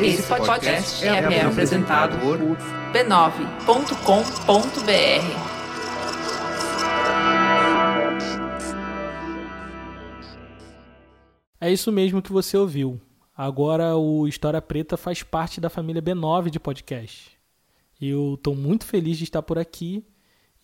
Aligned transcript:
Esse 0.00 0.22
podcast 0.28 1.04
é, 1.04 1.08
é 1.08 1.42
apresentado 1.42 2.16
por 2.20 2.38
b9.com.br. 2.92 3.48
É 11.60 11.72
isso 11.72 11.90
mesmo 11.90 12.22
que 12.22 12.32
você 12.32 12.56
ouviu. 12.56 13.00
Agora 13.36 13.96
o 13.96 14.28
História 14.28 14.62
Preta 14.62 14.96
faz 14.96 15.24
parte 15.24 15.60
da 15.60 15.68
família 15.68 16.00
B9 16.00 16.48
de 16.50 16.60
podcast. 16.60 17.36
Eu 18.00 18.34
estou 18.34 18.54
muito 18.54 18.86
feliz 18.86 19.18
de 19.18 19.24
estar 19.24 19.42
por 19.42 19.58
aqui 19.58 20.06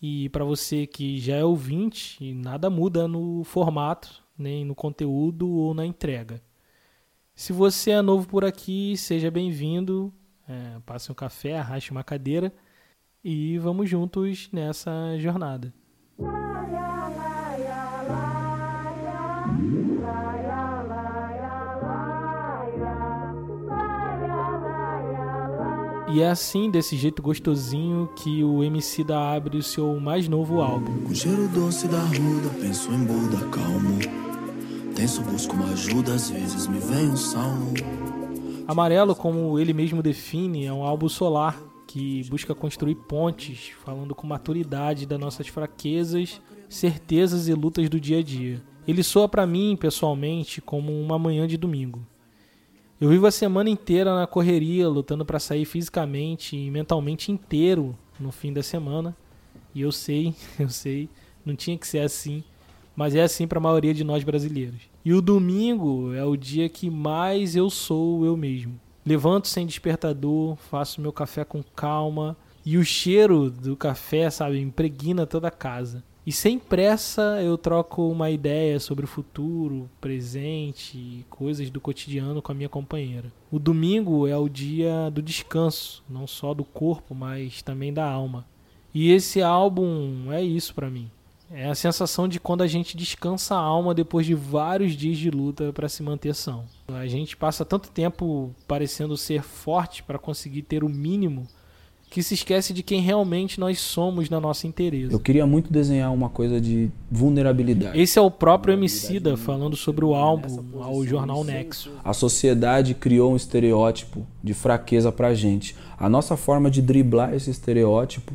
e 0.01 0.29
para 0.29 0.45
você 0.45 0.87
que 0.87 1.19
já 1.19 1.35
é 1.35 1.43
ouvinte, 1.43 2.33
nada 2.33 2.69
muda 2.69 3.05
no 3.05 3.43
formato, 3.43 4.23
nem 4.37 4.63
no 4.63 4.73
conteúdo 4.73 5.49
ou 5.49 5.73
na 5.73 5.85
entrega. 5.85 6.41
Se 7.35 7.51
você 7.51 7.91
é 7.91 8.01
novo 8.01 8.25
por 8.25 8.45
aqui, 8.45 8.95
seja 8.95 9.29
bem-vindo. 9.29 10.11
É, 10.47 10.79
passe 10.85 11.11
um 11.11 11.15
café, 11.15 11.57
arraste 11.57 11.91
uma 11.91 12.03
cadeira 12.03 12.53
e 13.21 13.57
vamos 13.57 13.89
juntos 13.89 14.47
nessa 14.53 14.91
jornada. 15.19 15.73
E 26.07 26.21
é 26.21 26.29
assim, 26.29 26.71
desse 26.71 26.95
jeito 26.95 27.21
gostosinho, 27.21 28.07
que 28.15 28.41
o 28.45 28.63
MC 28.63 29.03
da 29.03 29.33
abre 29.33 29.57
o 29.57 29.63
seu 29.63 29.99
mais 29.99 30.29
novo 30.29 30.61
álbum. 30.61 31.13
Cheiro 31.13 31.49
doce 31.49 31.89
da 31.89 31.99
ruda, 31.99 32.49
penso 32.61 32.89
em 32.93 33.03
Buda, 33.03 33.45
calmo. 33.49 34.24
Tenso, 34.95 35.21
busco 35.23 35.53
uma 35.53 35.73
ajuda, 35.73 36.13
às 36.13 36.29
vezes 36.29 36.67
me 36.67 36.79
vem 36.79 37.09
um 37.09 37.17
salmo. 37.17 37.73
Amarelo, 38.65 39.13
como 39.13 39.59
ele 39.59 39.73
mesmo 39.73 40.01
define, 40.01 40.65
é 40.65 40.71
um 40.71 40.83
álbum 40.83 41.09
solar 41.09 41.61
que 41.85 42.23
busca 42.29 42.55
construir 42.55 42.95
pontes, 42.95 43.73
falando 43.83 44.15
com 44.15 44.25
maturidade 44.25 45.05
das 45.05 45.19
nossas 45.19 45.49
fraquezas, 45.49 46.41
certezas 46.69 47.49
e 47.49 47.53
lutas 47.53 47.89
do 47.89 47.99
dia 47.99 48.19
a 48.19 48.23
dia. 48.23 48.63
Ele 48.87 49.03
soa 49.03 49.27
para 49.27 49.45
mim, 49.45 49.75
pessoalmente, 49.77 50.61
como 50.61 50.97
uma 50.97 51.19
manhã 51.19 51.45
de 51.45 51.57
domingo. 51.57 51.99
Eu 52.99 53.09
vivo 53.09 53.27
a 53.27 53.31
semana 53.31 53.69
inteira 53.69 54.15
na 54.15 54.25
correria, 54.25 54.87
lutando 54.87 55.25
para 55.25 55.39
sair 55.39 55.65
fisicamente 55.65 56.55
e 56.55 56.71
mentalmente 56.71 57.33
inteiro 57.33 57.97
no 58.17 58.31
fim 58.31 58.53
da 58.53 58.63
semana. 58.63 59.15
E 59.73 59.81
eu 59.81 59.91
sei, 59.91 60.33
eu 60.57 60.69
sei, 60.69 61.09
não 61.45 61.53
tinha 61.53 61.77
que 61.77 61.85
ser 61.85 61.99
assim, 61.99 62.45
mas 62.95 63.15
é 63.15 63.23
assim 63.23 63.47
para 63.47 63.59
a 63.59 63.61
maioria 63.61 63.93
de 63.93 64.03
nós 64.03 64.23
brasileiros. 64.23 64.81
E 65.03 65.13
o 65.13 65.21
domingo 65.21 66.13
é 66.13 66.23
o 66.23 66.35
dia 66.35 66.69
que 66.69 66.89
mais 66.89 67.55
eu 67.55 67.69
sou 67.69 68.25
eu 68.25 68.37
mesmo. 68.37 68.79
Levanto 69.05 69.47
sem 69.47 69.65
despertador, 69.65 70.55
faço 70.55 71.01
meu 71.01 71.13
café 71.13 71.43
com 71.43 71.61
calma 71.61 72.35
e 72.65 72.77
o 72.77 72.83
cheiro 72.83 73.51
do 73.51 73.75
café, 73.75 74.29
sabe, 74.29 74.59
impregna 74.59 75.27
toda 75.27 75.47
a 75.47 75.51
casa. 75.51 76.03
E 76.25 76.31
sem 76.31 76.57
pressa 76.57 77.39
eu 77.43 77.55
troco 77.55 78.09
uma 78.09 78.31
ideia 78.31 78.79
sobre 78.79 79.05
o 79.05 79.07
futuro, 79.07 79.87
presente 80.01 80.97
e 80.97 81.25
coisas 81.29 81.69
do 81.69 81.79
cotidiano 81.79 82.41
com 82.41 82.51
a 82.51 82.55
minha 82.55 82.67
companheira. 82.67 83.31
O 83.51 83.59
domingo 83.59 84.25
é 84.25 84.35
o 84.35 84.49
dia 84.49 85.11
do 85.11 85.21
descanso, 85.21 86.03
não 86.09 86.25
só 86.25 86.55
do 86.55 86.63
corpo, 86.63 87.13
mas 87.13 87.61
também 87.61 87.93
da 87.93 88.09
alma. 88.09 88.43
E 88.91 89.11
esse 89.11 89.43
álbum 89.43 90.31
é 90.31 90.41
isso 90.41 90.73
para 90.73 90.89
mim. 90.89 91.11
É 91.51 91.67
a 91.67 91.75
sensação 91.75 92.27
de 92.27 92.39
quando 92.39 92.63
a 92.63 92.67
gente 92.67 92.97
descansa 92.97 93.55
a 93.55 93.59
alma 93.59 93.93
depois 93.93 94.25
de 94.25 94.33
vários 94.33 94.93
dias 94.93 95.17
de 95.17 95.29
luta 95.29 95.71
para 95.71 95.87
se 95.87 96.01
manter 96.01 96.33
são. 96.33 96.65
A 96.87 97.05
gente 97.07 97.37
passa 97.37 97.63
tanto 97.63 97.89
tempo 97.89 98.53
parecendo 98.67 99.15
ser 99.15 99.43
forte 99.43 100.01
para 100.01 100.17
conseguir 100.17 100.63
ter 100.63 100.83
o 100.83 100.89
mínimo 100.89 101.47
que 102.09 102.23
se 102.23 102.33
esquece 102.33 102.71
de 102.71 102.81
quem 102.81 103.01
realmente 103.01 103.59
nós 103.59 103.79
somos 103.79 104.29
na 104.29 104.39
nossa 104.39 104.65
inteireza. 104.65 105.11
Eu 105.11 105.19
queria 105.19 105.45
muito 105.45 105.71
desenhar 105.71 106.13
uma 106.13 106.29
coisa 106.29 106.61
de 106.61 106.89
vulnerabilidade. 107.11 107.99
Esse 107.99 108.17
é 108.17 108.21
o 108.21 108.31
próprio 108.31 108.73
Emicida 108.73 109.35
falando 109.35 109.75
sobre 109.75 110.05
o 110.05 110.15
álbum 110.15 110.81
ao 110.81 111.05
jornal 111.05 111.43
Nexo. 111.43 111.91
A 112.03 112.13
sociedade 112.13 112.93
criou 112.93 113.33
um 113.33 113.35
estereótipo 113.35 114.25
de 114.41 114.53
fraqueza 114.53 115.11
pra 115.11 115.33
gente. 115.33 115.75
A 115.97 116.07
nossa 116.07 116.37
forma 116.37 116.71
de 116.71 116.81
driblar 116.81 117.33
esse 117.33 117.49
estereótipo 117.49 118.33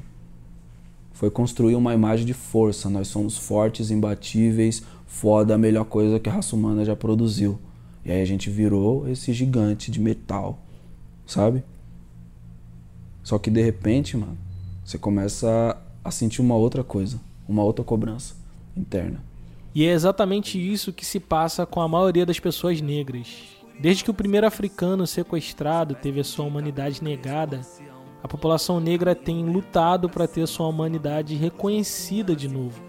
foi 1.20 1.30
construir 1.30 1.74
uma 1.74 1.92
imagem 1.92 2.24
de 2.24 2.32
força. 2.32 2.88
Nós 2.88 3.08
somos 3.08 3.36
fortes, 3.36 3.90
imbatíveis, 3.90 4.82
foda, 5.06 5.54
a 5.54 5.58
melhor 5.58 5.84
coisa 5.84 6.18
que 6.18 6.30
a 6.30 6.32
raça 6.32 6.56
humana 6.56 6.82
já 6.82 6.96
produziu. 6.96 7.58
E 8.02 8.10
aí 8.10 8.22
a 8.22 8.24
gente 8.24 8.48
virou 8.48 9.06
esse 9.06 9.30
gigante 9.34 9.90
de 9.90 10.00
metal, 10.00 10.58
sabe? 11.26 11.62
Só 13.22 13.38
que 13.38 13.50
de 13.50 13.60
repente, 13.60 14.16
mano, 14.16 14.38
você 14.82 14.96
começa 14.96 15.76
a 16.02 16.10
sentir 16.10 16.40
uma 16.40 16.56
outra 16.56 16.82
coisa, 16.82 17.20
uma 17.46 17.62
outra 17.62 17.84
cobrança 17.84 18.34
interna. 18.74 19.22
E 19.74 19.84
é 19.84 19.92
exatamente 19.92 20.58
isso 20.58 20.90
que 20.90 21.04
se 21.04 21.20
passa 21.20 21.66
com 21.66 21.82
a 21.82 21.88
maioria 21.88 22.24
das 22.24 22.40
pessoas 22.40 22.80
negras. 22.80 23.28
Desde 23.78 24.02
que 24.02 24.10
o 24.10 24.14
primeiro 24.14 24.46
africano 24.46 25.06
sequestrado 25.06 25.94
teve 25.94 26.20
a 26.20 26.24
sua 26.24 26.46
humanidade 26.46 27.04
negada, 27.04 27.60
a 28.22 28.28
população 28.28 28.80
negra 28.80 29.14
tem 29.14 29.44
lutado 29.44 30.08
para 30.08 30.28
ter 30.28 30.46
sua 30.46 30.66
humanidade 30.66 31.34
reconhecida 31.34 32.36
de 32.36 32.48
novo. 32.48 32.80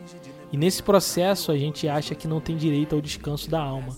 E 0.51 0.57
nesse 0.57 0.83
processo 0.83 1.51
a 1.51 1.57
gente 1.57 1.87
acha 1.87 2.13
que 2.13 2.27
não 2.27 2.41
tem 2.41 2.57
direito 2.57 2.93
ao 2.93 3.01
descanso 3.01 3.49
da 3.49 3.61
alma 3.61 3.95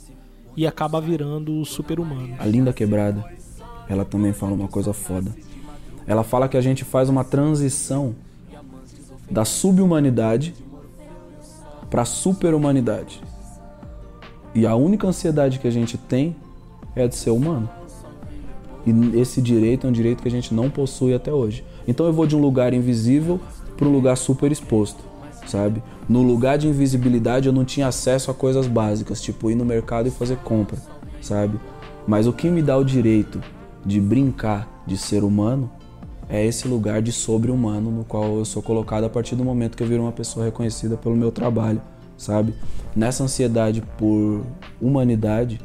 e 0.56 0.68
acaba 0.68 1.02
virando 1.02 1.60
o 1.60 1.66
super-humano. 1.66 2.36
A 2.38 2.46
Linda 2.46 2.72
Quebrada, 2.72 3.26
ela 3.90 4.06
também 4.06 4.34
fala 4.34 4.54
uma 4.54 4.68
coisa 4.68 4.94
foda. 4.94 5.36
Ela 6.06 6.24
fala 6.24 6.48
que 6.48 6.58
a 6.58 6.62
gente 6.62 6.84
faz 6.84 7.10
uma 7.10 7.24
transição 7.24 8.16
da 9.30 9.44
subhumanidade 9.44 10.54
para 11.90 12.06
superhumanidade. 12.06 13.22
E 14.54 14.68
a 14.68 14.76
única 14.76 15.08
ansiedade 15.08 15.58
que 15.58 15.68
a 15.68 15.72
gente 15.72 15.98
tem 15.98 16.36
é 16.96 17.08
de 17.08 17.16
ser 17.16 17.32
humano. 17.32 17.68
E 18.86 19.20
esse 19.20 19.42
direito 19.42 19.88
é 19.88 19.90
um 19.90 19.94
direito 19.94 20.22
que 20.22 20.28
a 20.28 20.32
gente 20.32 20.54
não 20.54 20.70
possui 20.70 21.14
até 21.14 21.32
hoje. 21.32 21.64
Então 21.88 22.06
eu 22.06 22.14
vou 22.14 22.28
de 22.28 22.36
um 22.36 22.42
lugar 22.42 22.74
invisível 22.74 23.40
para 23.78 23.88
um 23.88 23.92
lugar 23.92 24.18
super 24.18 24.52
exposto, 24.52 25.04
sabe? 25.48 25.82
No 26.08 26.22
lugar 26.22 26.58
de 26.58 26.68
invisibilidade 26.68 27.48
eu 27.48 27.54
não 27.54 27.66
tinha 27.66 27.88
acesso 27.88 28.30
a 28.30 28.34
coisas 28.34 28.68
básicas, 28.68 29.22
tipo 29.22 29.50
ir 29.50 29.56
no 29.56 29.66
mercado 29.66 30.08
e 30.08 30.12
fazer 30.12 30.38
compra, 30.38 30.78
sabe? 31.22 31.60
Mas 32.06 32.28
o 32.28 32.34
que 32.34 32.50
me 32.50 32.62
dá 32.62 32.78
o 32.78 32.84
direito 32.84 33.42
de 33.86 34.00
brincar 34.00 34.84
de 34.86 34.98
ser 34.98 35.24
humano 35.24 35.70
é 36.30 36.46
esse 36.46 36.68
lugar 36.68 37.02
de 37.02 37.12
sobre-humano 37.12 37.92
no 37.92 38.04
qual 38.04 38.38
eu 38.38 38.46
sou 38.46 38.62
colocado 38.62 39.04
a 39.04 39.10
partir 39.10 39.36
do 39.36 39.44
momento 39.44 39.78
que 39.78 39.84
eu 39.84 39.88
viro 39.88 40.04
uma 40.04 40.12
pessoa 40.12 40.46
reconhecida 40.46 40.98
pelo 40.98 41.16
meu 41.16 41.32
trabalho, 41.32 41.82
sabe? 42.18 42.54
Nessa 42.96 43.24
ansiedade 43.24 43.84
por 43.98 44.42
humanidade, 44.82 45.60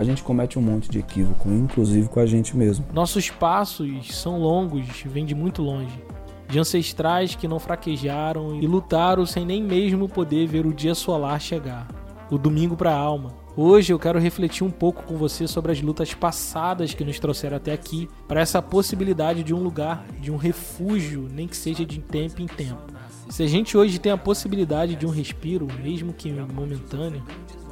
a 0.00 0.04
gente 0.04 0.22
comete 0.22 0.58
um 0.58 0.62
monte 0.62 0.90
de 0.90 0.98
equívoco, 0.98 1.50
inclusive 1.50 2.08
com 2.08 2.20
a 2.20 2.24
gente 2.24 2.56
mesmo. 2.56 2.86
Nossos 2.90 3.28
passos 3.28 4.16
são 4.16 4.40
longos, 4.40 5.02
vêm 5.04 5.26
de 5.26 5.34
muito 5.34 5.60
longe. 5.60 6.02
De 6.48 6.58
ancestrais 6.58 7.34
que 7.34 7.46
não 7.46 7.58
fraquejaram 7.58 8.58
e 8.58 8.66
lutaram 8.66 9.26
sem 9.26 9.44
nem 9.44 9.62
mesmo 9.62 10.08
poder 10.08 10.46
ver 10.46 10.64
o 10.64 10.72
dia 10.72 10.94
solar 10.94 11.38
chegar. 11.38 11.86
O 12.30 12.38
domingo 12.38 12.78
para 12.78 12.90
a 12.90 12.98
alma, 12.98 13.38
Hoje 13.54 13.92
eu 13.92 13.98
quero 13.98 14.18
refletir 14.18 14.64
um 14.64 14.70
pouco 14.70 15.02
com 15.02 15.16
você 15.16 15.46
sobre 15.46 15.72
as 15.72 15.82
lutas 15.82 16.14
passadas 16.14 16.94
que 16.94 17.04
nos 17.04 17.18
trouxeram 17.18 17.56
até 17.56 17.72
aqui, 17.72 18.08
para 18.26 18.40
essa 18.40 18.62
possibilidade 18.62 19.42
de 19.42 19.52
um 19.52 19.58
lugar, 19.58 20.06
de 20.18 20.30
um 20.30 20.36
refúgio, 20.36 21.28
nem 21.30 21.48
que 21.48 21.56
seja 21.56 21.84
de 21.84 21.98
tempo 21.98 22.40
em 22.40 22.46
tempo. 22.46 22.80
Se 23.28 23.42
a 23.42 23.46
gente 23.46 23.76
hoje 23.76 23.98
tem 23.98 24.12
a 24.12 24.16
possibilidade 24.16 24.94
de 24.94 25.04
um 25.04 25.10
respiro, 25.10 25.66
mesmo 25.82 26.14
que 26.14 26.32
momentâneo, 26.32 27.22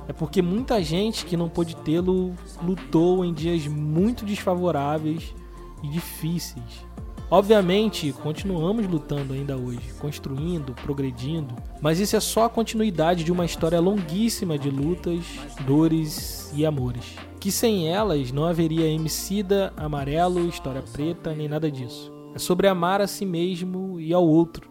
é 0.08 0.12
porque 0.12 0.40
muita 0.40 0.82
gente 0.82 1.26
que 1.26 1.36
não 1.36 1.50
pôde 1.50 1.76
tê-lo 1.76 2.34
lutou 2.62 3.22
em 3.22 3.32
dias 3.34 3.66
muito 3.66 4.24
desfavoráveis 4.24 5.34
e 5.82 5.88
difíceis. 5.88 6.88
Obviamente, 7.30 8.10
continuamos 8.22 8.86
lutando 8.86 9.34
ainda 9.34 9.54
hoje, 9.54 9.92
construindo, 10.00 10.72
progredindo, 10.72 11.54
mas 11.82 12.00
isso 12.00 12.16
é 12.16 12.20
só 12.20 12.44
a 12.44 12.48
continuidade 12.48 13.22
de 13.22 13.30
uma 13.30 13.44
história 13.44 13.78
longuíssima 13.78 14.58
de 14.58 14.70
lutas, 14.70 15.26
dores 15.66 16.50
e 16.56 16.64
amores. 16.64 17.04
Que 17.38 17.52
sem 17.52 17.86
elas 17.86 18.32
não 18.32 18.46
haveria 18.46 18.88
Emicida, 18.88 19.74
Amarelo, 19.76 20.48
História 20.48 20.80
Preta, 20.80 21.34
nem 21.34 21.48
nada 21.48 21.70
disso. 21.70 22.10
É 22.34 22.38
sobre 22.38 22.66
amar 22.66 23.02
a 23.02 23.06
si 23.06 23.26
mesmo 23.26 24.00
e 24.00 24.14
ao 24.14 24.26
outro. 24.26 24.70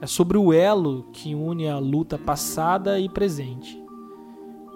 É 0.00 0.06
sobre 0.06 0.38
o 0.38 0.52
elo 0.52 1.08
que 1.12 1.34
une 1.34 1.66
a 1.66 1.80
luta 1.80 2.16
passada 2.16 3.00
e 3.00 3.08
presente. 3.08 3.87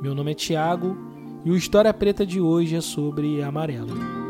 Meu 0.02 0.16
nome 0.16 0.32
é 0.32 0.34
Tiago 0.34 0.96
e 1.44 1.50
o 1.52 1.56
História 1.56 1.94
Preta 1.94 2.26
de 2.26 2.40
hoje 2.40 2.74
é 2.74 2.80
sobre 2.80 3.40
Amarelo. 3.40 4.21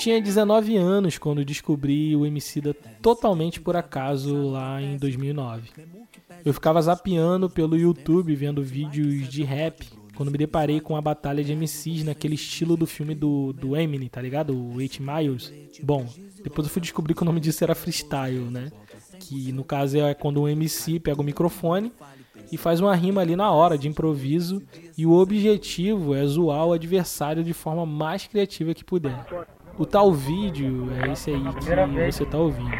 Tinha 0.00 0.18
19 0.18 0.78
anos 0.78 1.18
quando 1.18 1.44
descobri 1.44 2.16
o 2.16 2.24
Emicida 2.24 2.72
totalmente 3.02 3.60
por 3.60 3.76
acaso 3.76 4.48
lá 4.48 4.80
em 4.80 4.96
2009. 4.96 5.68
Eu 6.42 6.54
ficava 6.54 6.80
zapeando 6.80 7.50
pelo 7.50 7.76
YouTube 7.76 8.34
vendo 8.34 8.64
vídeos 8.64 9.28
de 9.28 9.42
rap 9.42 9.86
quando 10.16 10.32
me 10.32 10.38
deparei 10.38 10.80
com 10.80 10.96
a 10.96 11.02
batalha 11.02 11.44
de 11.44 11.54
MCs 11.54 12.04
naquele 12.04 12.34
estilo 12.34 12.78
do 12.78 12.86
filme 12.86 13.14
do, 13.14 13.52
do 13.52 13.76
Eminem, 13.76 14.08
tá 14.08 14.22
ligado? 14.22 14.54
O 14.54 14.76
8 14.76 15.02
Miles. 15.02 15.52
Bom, 15.82 16.06
depois 16.42 16.66
eu 16.66 16.72
fui 16.72 16.80
descobrir 16.80 17.14
que 17.14 17.22
o 17.22 17.26
nome 17.26 17.40
disso 17.40 17.62
era 17.62 17.74
freestyle, 17.74 18.50
né? 18.50 18.72
Que 19.18 19.52
no 19.52 19.64
caso 19.64 19.98
é 19.98 20.14
quando 20.14 20.40
um 20.40 20.48
MC 20.48 20.98
pega 20.98 21.20
o 21.20 21.24
microfone 21.24 21.92
e 22.50 22.56
faz 22.56 22.80
uma 22.80 22.94
rima 22.94 23.20
ali 23.20 23.36
na 23.36 23.50
hora 23.50 23.76
de 23.76 23.86
improviso 23.86 24.62
e 24.96 25.04
o 25.04 25.12
objetivo 25.12 26.14
é 26.14 26.24
zoar 26.24 26.66
o 26.66 26.72
adversário 26.72 27.44
de 27.44 27.52
forma 27.52 27.84
mais 27.84 28.26
criativa 28.26 28.72
que 28.72 28.82
puder. 28.84 29.26
O 29.80 29.86
tal 29.86 30.12
vídeo 30.12 30.90
é 31.02 31.10
esse 31.10 31.30
aí 31.30 31.42
que 31.54 32.12
você 32.12 32.26
tá 32.26 32.36
ouvindo. 32.36 32.70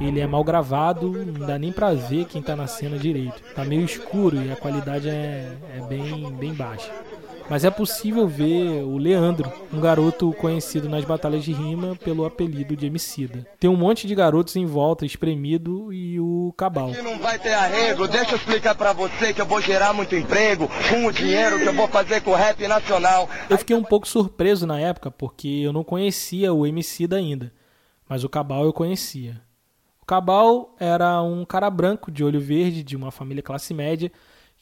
Ele 0.00 0.18
é 0.18 0.26
mal 0.26 0.42
gravado, 0.42 1.12
não 1.12 1.46
dá 1.46 1.56
nem 1.56 1.70
pra 1.70 1.94
ver 1.94 2.24
quem 2.24 2.42
tá 2.42 2.56
na 2.56 2.66
cena 2.66 2.98
direito. 2.98 3.40
Tá 3.54 3.64
meio 3.64 3.84
escuro 3.84 4.42
e 4.42 4.50
a 4.50 4.56
qualidade 4.56 5.08
é, 5.08 5.56
é 5.76 5.80
bem, 5.88 6.32
bem 6.32 6.52
baixa. 6.52 6.90
Mas 7.48 7.62
é 7.62 7.70
possível 7.70 8.26
ver 8.26 8.82
o 8.84 8.96
Leandro, 8.96 9.52
um 9.70 9.78
garoto 9.78 10.32
conhecido 10.32 10.88
nas 10.88 11.04
batalhas 11.04 11.44
de 11.44 11.52
rima 11.52 11.94
pelo 11.96 12.24
apelido 12.24 12.74
de 12.74 12.86
Emicida. 12.86 13.46
Tem 13.60 13.68
um 13.68 13.76
monte 13.76 14.06
de 14.06 14.14
garotos 14.14 14.56
em 14.56 14.64
volta, 14.64 15.04
espremido, 15.04 15.92
e 15.92 16.18
o 16.18 16.54
Cabal. 16.56 16.90
Aqui 16.90 17.02
não 17.02 17.18
vai 17.18 17.38
ter 17.38 17.52
arrego, 17.52 18.08
deixa 18.08 18.32
eu 18.32 18.36
explicar 18.36 18.74
pra 18.74 18.94
você 18.94 19.34
que 19.34 19.40
eu 19.42 19.46
vou 19.46 19.60
gerar 19.60 19.92
muito 19.92 20.16
emprego 20.16 20.68
com 20.88 21.06
o 21.06 21.12
dinheiro 21.12 21.58
que 21.58 21.66
eu 21.66 21.74
vou 21.74 21.86
fazer 21.86 22.22
com 22.22 22.30
o 22.30 22.34
rap 22.34 22.66
nacional. 22.66 23.28
Eu 23.50 23.58
fiquei 23.58 23.76
um 23.76 23.84
pouco 23.84 24.08
surpreso 24.08 24.66
na 24.66 24.80
época, 24.80 25.10
porque 25.10 25.48
eu 25.48 25.72
não 25.72 25.84
conhecia 25.84 26.52
o 26.52 26.66
Emicida 26.66 27.16
ainda, 27.16 27.52
mas 28.08 28.24
o 28.24 28.28
Cabal 28.28 28.64
eu 28.64 28.72
conhecia. 28.72 29.40
O 30.00 30.06
Cabal 30.06 30.74
era 30.80 31.22
um 31.22 31.44
cara 31.44 31.68
branco, 31.68 32.10
de 32.10 32.24
olho 32.24 32.40
verde, 32.40 32.82
de 32.82 32.96
uma 32.96 33.10
família 33.10 33.42
classe 33.42 33.74
média, 33.74 34.10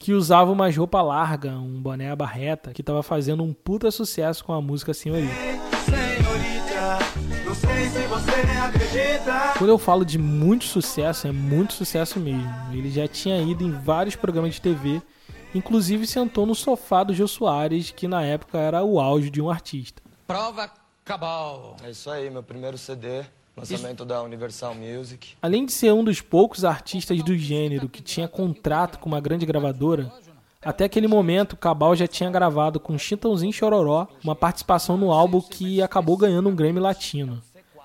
que 0.03 0.13
usava 0.13 0.51
uma 0.51 0.69
roupa 0.69 1.01
larga, 1.01 1.53
um 1.53 1.81
boné 1.81 2.11
à 2.11 2.17
barreta, 2.17 2.73
que 2.73 2.83
estava 2.83 3.05
fazendo 3.05 3.45
um 3.45 3.53
puta 3.53 3.89
sucesso 3.89 4.45
com 4.45 4.53
a 4.53 4.61
música 4.61 4.93
Senhorita. 4.93 5.33
Quando 9.57 9.71
eu 9.71 9.79
falo 9.79 10.05
de 10.05 10.19
muito 10.19 10.65
sucesso, 10.65 11.29
é 11.29 11.33
muito 11.33 11.73
sucesso 11.73 12.19
mesmo. 12.19 12.53
Ele 12.73 12.91
já 12.91 13.07
tinha 13.07 13.41
ido 13.41 13.63
em 13.63 13.71
vários 13.71 14.17
programas 14.17 14.55
de 14.55 14.61
TV, 14.61 15.01
inclusive 15.55 16.05
sentou 16.05 16.45
no 16.45 16.55
sofá 16.55 17.05
do 17.05 17.15
Gil 17.15 17.29
Soares, 17.29 17.93
que 17.93 18.09
na 18.09 18.25
época 18.25 18.59
era 18.59 18.83
o 18.83 18.99
auge 18.99 19.31
de 19.31 19.41
um 19.41 19.49
artista. 19.49 20.03
Prova 20.27 20.69
Cabal. 21.05 21.77
É 21.85 21.91
isso 21.91 22.11
aí, 22.11 22.29
meu 22.29 22.43
primeiro 22.43 22.77
CD. 22.77 23.23
Lançamento 23.57 24.05
da 24.05 24.23
Universal 24.23 24.75
Music. 24.75 25.35
Além 25.43 25.67
de 25.67 25.73
ser 25.73 25.93
um 25.93 26.03
dos 26.03 26.21
poucos 26.21 26.65
artistas 26.65 27.23
do 27.23 27.37
gênero 27.37 27.89
que 27.89 28.03
tinha 28.03 28.27
contrato 28.27 28.99
com 28.99 29.09
uma 29.09 29.21
grande 29.21 29.45
gravadora, 29.45 30.11
até 30.65 30.85
aquele 30.85 31.07
momento 31.07 31.57
Cabal 31.57 31.95
já 31.95 32.07
tinha 32.07 32.31
gravado 32.31 32.81
com 32.81 32.97
Chitãozinho 32.97 33.53
Chororó 33.53 34.07
uma 34.25 34.35
participação 34.35 34.97
no 34.97 35.13
álbum 35.13 35.41
que 35.41 35.83
acabou 35.83 36.17
ganhando 36.17 36.49
um 36.49 36.57
Grammy 36.57 36.81
Latino. 36.81 37.43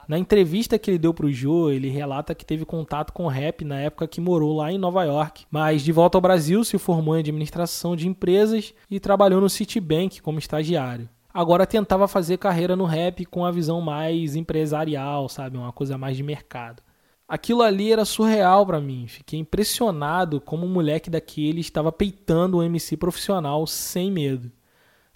Na 0.07 0.17
entrevista 0.17 0.79
que 0.79 0.89
ele 0.89 0.97
deu 0.97 1.13
pro 1.13 1.29
Joe, 1.33 1.75
ele 1.75 1.89
relata 1.89 2.33
que 2.33 2.45
teve 2.45 2.63
contato 2.63 3.11
com 3.11 3.27
rap 3.27 3.65
na 3.65 3.77
época 3.77 4.07
que 4.07 4.21
morou 4.21 4.55
lá 4.55 4.71
em 4.71 4.77
Nova 4.77 5.03
York, 5.03 5.45
mas 5.51 5.81
de 5.81 5.91
volta 5.91 6.17
ao 6.17 6.21
Brasil 6.21 6.63
se 6.63 6.77
formou 6.77 7.17
em 7.17 7.19
administração 7.19 7.93
de 7.93 8.07
empresas 8.07 8.73
e 8.89 9.01
trabalhou 9.01 9.41
no 9.41 9.49
Citibank 9.49 10.21
como 10.21 10.39
estagiário 10.39 11.09
agora 11.33 11.65
tentava 11.65 12.07
fazer 12.07 12.37
carreira 12.37 12.75
no 12.75 12.85
rap 12.85 13.25
com 13.25 13.45
a 13.45 13.51
visão 13.51 13.81
mais 13.81 14.35
empresarial, 14.35 15.29
sabe? 15.29 15.57
Uma 15.57 15.71
coisa 15.71 15.97
mais 15.97 16.17
de 16.17 16.23
mercado. 16.23 16.81
Aquilo 17.27 17.61
ali 17.61 17.91
era 17.91 18.05
surreal 18.05 18.65
para 18.65 18.79
mim. 18.79 19.05
Fiquei 19.07 19.39
impressionado 19.39 20.39
como 20.39 20.65
um 20.65 20.69
moleque 20.69 21.09
daquele 21.09 21.59
estava 21.59 21.91
peitando 21.91 22.57
um 22.57 22.63
MC 22.63 22.95
profissional 22.95 23.67
sem 23.67 24.09
medo. 24.09 24.51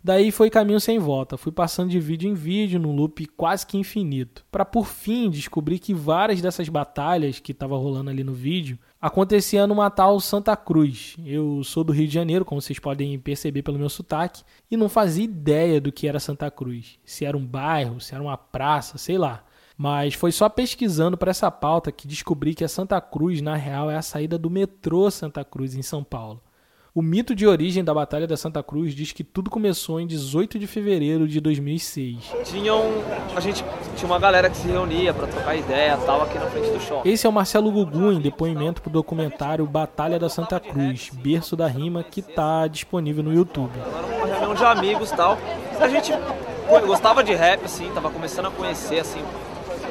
Daí 0.03 0.31
foi 0.31 0.49
caminho 0.49 0.79
sem 0.79 0.97
volta, 0.97 1.37
fui 1.37 1.51
passando 1.51 1.91
de 1.91 1.99
vídeo 1.99 2.27
em 2.27 2.33
vídeo 2.33 2.79
num 2.79 2.95
loop 2.95 3.23
quase 3.37 3.67
que 3.67 3.77
infinito, 3.77 4.43
para 4.51 4.65
por 4.65 4.87
fim 4.87 5.29
descobrir 5.29 5.77
que 5.77 5.93
várias 5.93 6.41
dessas 6.41 6.67
batalhas 6.69 7.39
que 7.39 7.51
estava 7.51 7.77
rolando 7.77 8.09
ali 8.09 8.23
no 8.23 8.33
vídeo 8.33 8.79
acontecia 9.01 9.65
numa 9.65 9.89
tal 9.89 10.19
Santa 10.19 10.55
Cruz. 10.55 11.17
Eu 11.25 11.63
sou 11.63 11.83
do 11.83 11.91
Rio 11.91 12.07
de 12.07 12.13
Janeiro, 12.13 12.45
como 12.45 12.61
vocês 12.61 12.77
podem 12.77 13.17
perceber 13.17 13.63
pelo 13.63 13.79
meu 13.79 13.89
sotaque, 13.89 14.43
e 14.69 14.77
não 14.77 14.87
fazia 14.87 15.23
ideia 15.23 15.81
do 15.81 15.91
que 15.91 16.07
era 16.07 16.19
Santa 16.19 16.51
Cruz, 16.51 16.99
se 17.03 17.25
era 17.25 17.35
um 17.35 17.45
bairro, 17.45 17.99
se 17.99 18.13
era 18.13 18.23
uma 18.23 18.37
praça, 18.37 18.99
sei 18.99 19.17
lá. 19.17 19.43
Mas 19.75 20.13
foi 20.13 20.31
só 20.31 20.47
pesquisando 20.47 21.17
para 21.17 21.31
essa 21.31 21.49
pauta 21.49 21.91
que 21.91 22.07
descobri 22.07 22.53
que 22.53 22.63
a 22.63 22.69
Santa 22.69 23.01
Cruz, 23.01 23.41
na 23.41 23.55
real, 23.55 23.89
é 23.89 23.97
a 23.97 24.01
saída 24.03 24.37
do 24.37 24.49
metrô 24.49 25.09
Santa 25.09 25.43
Cruz 25.43 25.73
em 25.73 25.81
São 25.81 26.03
Paulo. 26.03 26.39
O 26.93 27.01
mito 27.01 27.33
de 27.33 27.47
origem 27.47 27.85
da 27.85 27.93
Batalha 27.93 28.27
da 28.27 28.35
Santa 28.35 28.61
Cruz 28.61 28.93
diz 28.93 29.13
que 29.13 29.23
tudo 29.23 29.49
começou 29.49 29.97
em 30.01 30.05
18 30.05 30.59
de 30.59 30.67
fevereiro 30.67 31.25
de 31.25 31.39
2006. 31.39 32.17
Tinham, 32.43 32.83
a 33.33 33.39
gente 33.39 33.63
tinha 33.95 34.11
uma 34.11 34.19
galera 34.19 34.49
que 34.49 34.57
se 34.57 34.67
reunia 34.67 35.13
para 35.13 35.25
trocar 35.25 35.55
ideia, 35.55 35.95
tal, 36.05 36.21
aqui 36.21 36.37
na 36.37 36.47
frente 36.47 36.69
do 36.69 36.81
shopping. 36.81 37.09
Esse 37.09 37.25
é 37.25 37.29
o 37.29 37.31
Marcelo 37.31 37.71
Gugu 37.71 38.11
em 38.11 38.19
depoimento 38.19 38.81
pro 38.81 38.91
documentário 38.91 39.65
Batalha 39.65 40.19
da 40.19 40.27
Santa 40.27 40.59
Cruz, 40.59 41.09
berço 41.13 41.55
da 41.55 41.65
rima, 41.65 42.03
que 42.03 42.21
tá 42.21 42.67
disponível 42.67 43.23
no 43.23 43.33
YouTube. 43.33 43.71
Era 43.79 44.05
uma 44.05 44.25
reunião 44.25 44.53
de 44.53 44.65
amigos, 44.65 45.11
tal. 45.11 45.37
A 45.79 45.87
gente 45.87 46.11
gostava 46.85 47.23
de 47.23 47.33
rap 47.33 47.63
assim, 47.63 47.89
tava 47.93 48.09
começando 48.09 48.47
a 48.47 48.51
conhecer 48.51 48.99
assim 48.99 49.23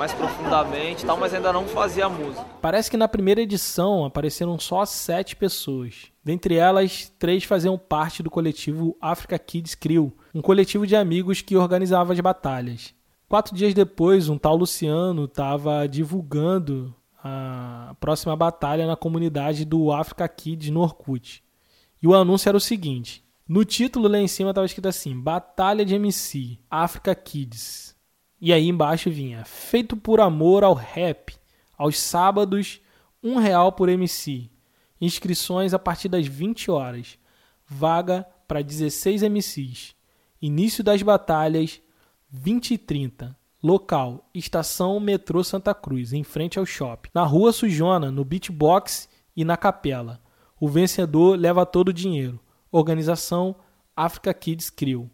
mais 0.00 0.14
profundamente 0.14 1.04
tal, 1.04 1.18
mas 1.18 1.34
ainda 1.34 1.52
não 1.52 1.68
fazia 1.68 2.08
música. 2.08 2.42
Parece 2.62 2.90
que 2.90 2.96
na 2.96 3.06
primeira 3.06 3.42
edição 3.42 4.06
apareceram 4.06 4.58
só 4.58 4.86
sete 4.86 5.36
pessoas. 5.36 6.06
Dentre 6.24 6.54
elas, 6.54 7.12
três 7.18 7.44
faziam 7.44 7.76
parte 7.76 8.22
do 8.22 8.30
coletivo 8.30 8.96
Africa 8.98 9.38
Kids 9.38 9.74
Crew, 9.74 10.10
um 10.34 10.40
coletivo 10.40 10.86
de 10.86 10.96
amigos 10.96 11.42
que 11.42 11.54
organizava 11.54 12.14
as 12.14 12.20
batalhas. 12.20 12.94
Quatro 13.28 13.54
dias 13.54 13.74
depois, 13.74 14.30
um 14.30 14.38
tal 14.38 14.56
Luciano 14.56 15.26
estava 15.26 15.86
divulgando 15.86 16.94
a 17.22 17.94
próxima 18.00 18.34
batalha 18.34 18.86
na 18.86 18.96
comunidade 18.96 19.66
do 19.66 19.92
Africa 19.92 20.26
Kids 20.26 20.70
no 20.70 20.80
Orkut. 20.80 21.44
E 22.02 22.08
o 22.08 22.14
anúncio 22.14 22.48
era 22.48 22.56
o 22.56 22.60
seguinte: 22.60 23.22
no 23.46 23.66
título 23.66 24.08
lá 24.08 24.18
em 24.18 24.26
cima 24.26 24.48
estava 24.48 24.64
escrito 24.64 24.88
assim: 24.88 25.20
Batalha 25.20 25.84
de 25.84 25.94
MC, 25.94 26.58
Africa 26.70 27.14
Kids. 27.14 27.99
E 28.40 28.52
aí 28.52 28.68
embaixo 28.68 29.10
vinha: 29.10 29.44
feito 29.44 29.96
por 29.96 30.20
amor 30.20 30.64
ao 30.64 30.74
rap, 30.74 31.34
aos 31.76 31.98
sábados, 31.98 32.80
um 33.22 33.36
real 33.36 33.72
por 33.72 33.88
MC. 33.88 34.48
Inscrições 35.00 35.74
a 35.74 35.78
partir 35.78 36.08
das 36.08 36.26
20 36.26 36.70
horas. 36.70 37.18
Vaga 37.66 38.26
para 38.48 38.62
16 38.62 39.22
MCs. 39.22 39.94
Início 40.40 40.82
das 40.82 41.02
batalhas 41.02 41.80
20 42.30 42.74
e 42.74 42.78
30. 42.78 43.36
Local: 43.62 44.28
Estação 44.34 44.98
Metrô 44.98 45.44
Santa 45.44 45.74
Cruz, 45.74 46.12
em 46.12 46.24
frente 46.24 46.58
ao 46.58 46.64
shopping. 46.64 47.10
Na 47.14 47.24
Rua 47.24 47.52
Sujona, 47.52 48.10
no 48.10 48.24
Beatbox 48.24 49.08
e 49.36 49.44
na 49.44 49.56
Capela. 49.56 50.20
O 50.58 50.68
vencedor 50.68 51.38
leva 51.38 51.66
todo 51.66 51.88
o 51.88 51.92
dinheiro. 51.92 52.40
Organização 52.70 53.56
Africa 53.94 54.32
Kids 54.32 54.70
Crew. 54.70 55.10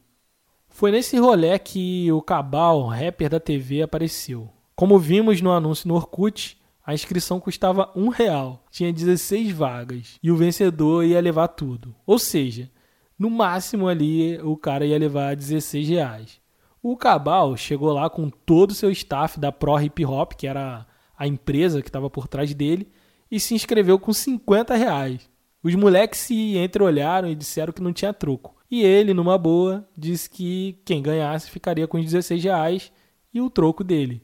Foi 0.77 0.91
nesse 0.91 1.17
rolê 1.17 1.59
que 1.59 2.13
o 2.13 2.21
Cabal, 2.21 2.87
rapper 2.87 3.31
da 3.31 3.41
TV, 3.41 3.81
apareceu. 3.81 4.51
Como 4.75 4.99
vimos 4.99 5.41
no 5.41 5.51
anúncio 5.51 5.89
no 5.89 5.95
Orkut, 5.95 6.61
a 6.85 6.93
inscrição 6.93 7.41
custava 7.41 7.91
um 7.97 8.11
real, 8.11 8.63
tinha 8.71 8.93
16 8.93 9.53
vagas 9.53 10.19
e 10.23 10.31
o 10.31 10.37
vencedor 10.37 11.03
ia 11.03 11.19
levar 11.19 11.49
tudo. 11.49 11.95
Ou 12.05 12.19
seja, 12.19 12.71
no 13.19 13.31
máximo 13.31 13.89
ali 13.89 14.39
o 14.43 14.55
cara 14.55 14.85
ia 14.85 14.99
levar 14.99 15.35
16 15.35 15.89
reais. 15.89 16.41
O 16.83 16.95
Cabal 16.95 17.57
chegou 17.57 17.91
lá 17.91 18.11
com 18.11 18.29
todo 18.29 18.73
o 18.73 18.75
seu 18.75 18.91
staff 18.91 19.41
da 19.41 19.51
Pro 19.51 19.81
Hip 19.81 20.05
Hop, 20.05 20.35
que 20.35 20.47
era 20.47 20.87
a 21.19 21.27
empresa 21.27 21.81
que 21.81 21.89
estava 21.89 22.11
por 22.11 22.29
trás 22.29 22.53
dele, 22.53 22.93
e 23.31 23.41
se 23.41 23.55
inscreveu 23.55 23.99
com 23.99 24.13
50 24.13 24.75
reais. 24.75 25.27
Os 25.63 25.75
moleques 25.75 26.21
se 26.21 26.59
entreolharam 26.59 27.31
e 27.31 27.35
disseram 27.35 27.73
que 27.73 27.81
não 27.81 27.95
tinha 27.95 28.13
troco. 28.13 28.56
E 28.71 28.83
ele, 28.83 29.15
numa 29.15 29.39
boa, 29.39 29.89
disse 29.97 30.29
que 30.29 30.79
quem 30.85 31.03
ganhasse 31.03 31.51
ficaria 31.51 31.87
com 31.87 31.99
os 31.99 32.05
16 32.05 32.43
reais 32.43 32.93
e 33.33 33.41
o 33.41 33.49
troco 33.49 33.85
dele. 33.85 34.23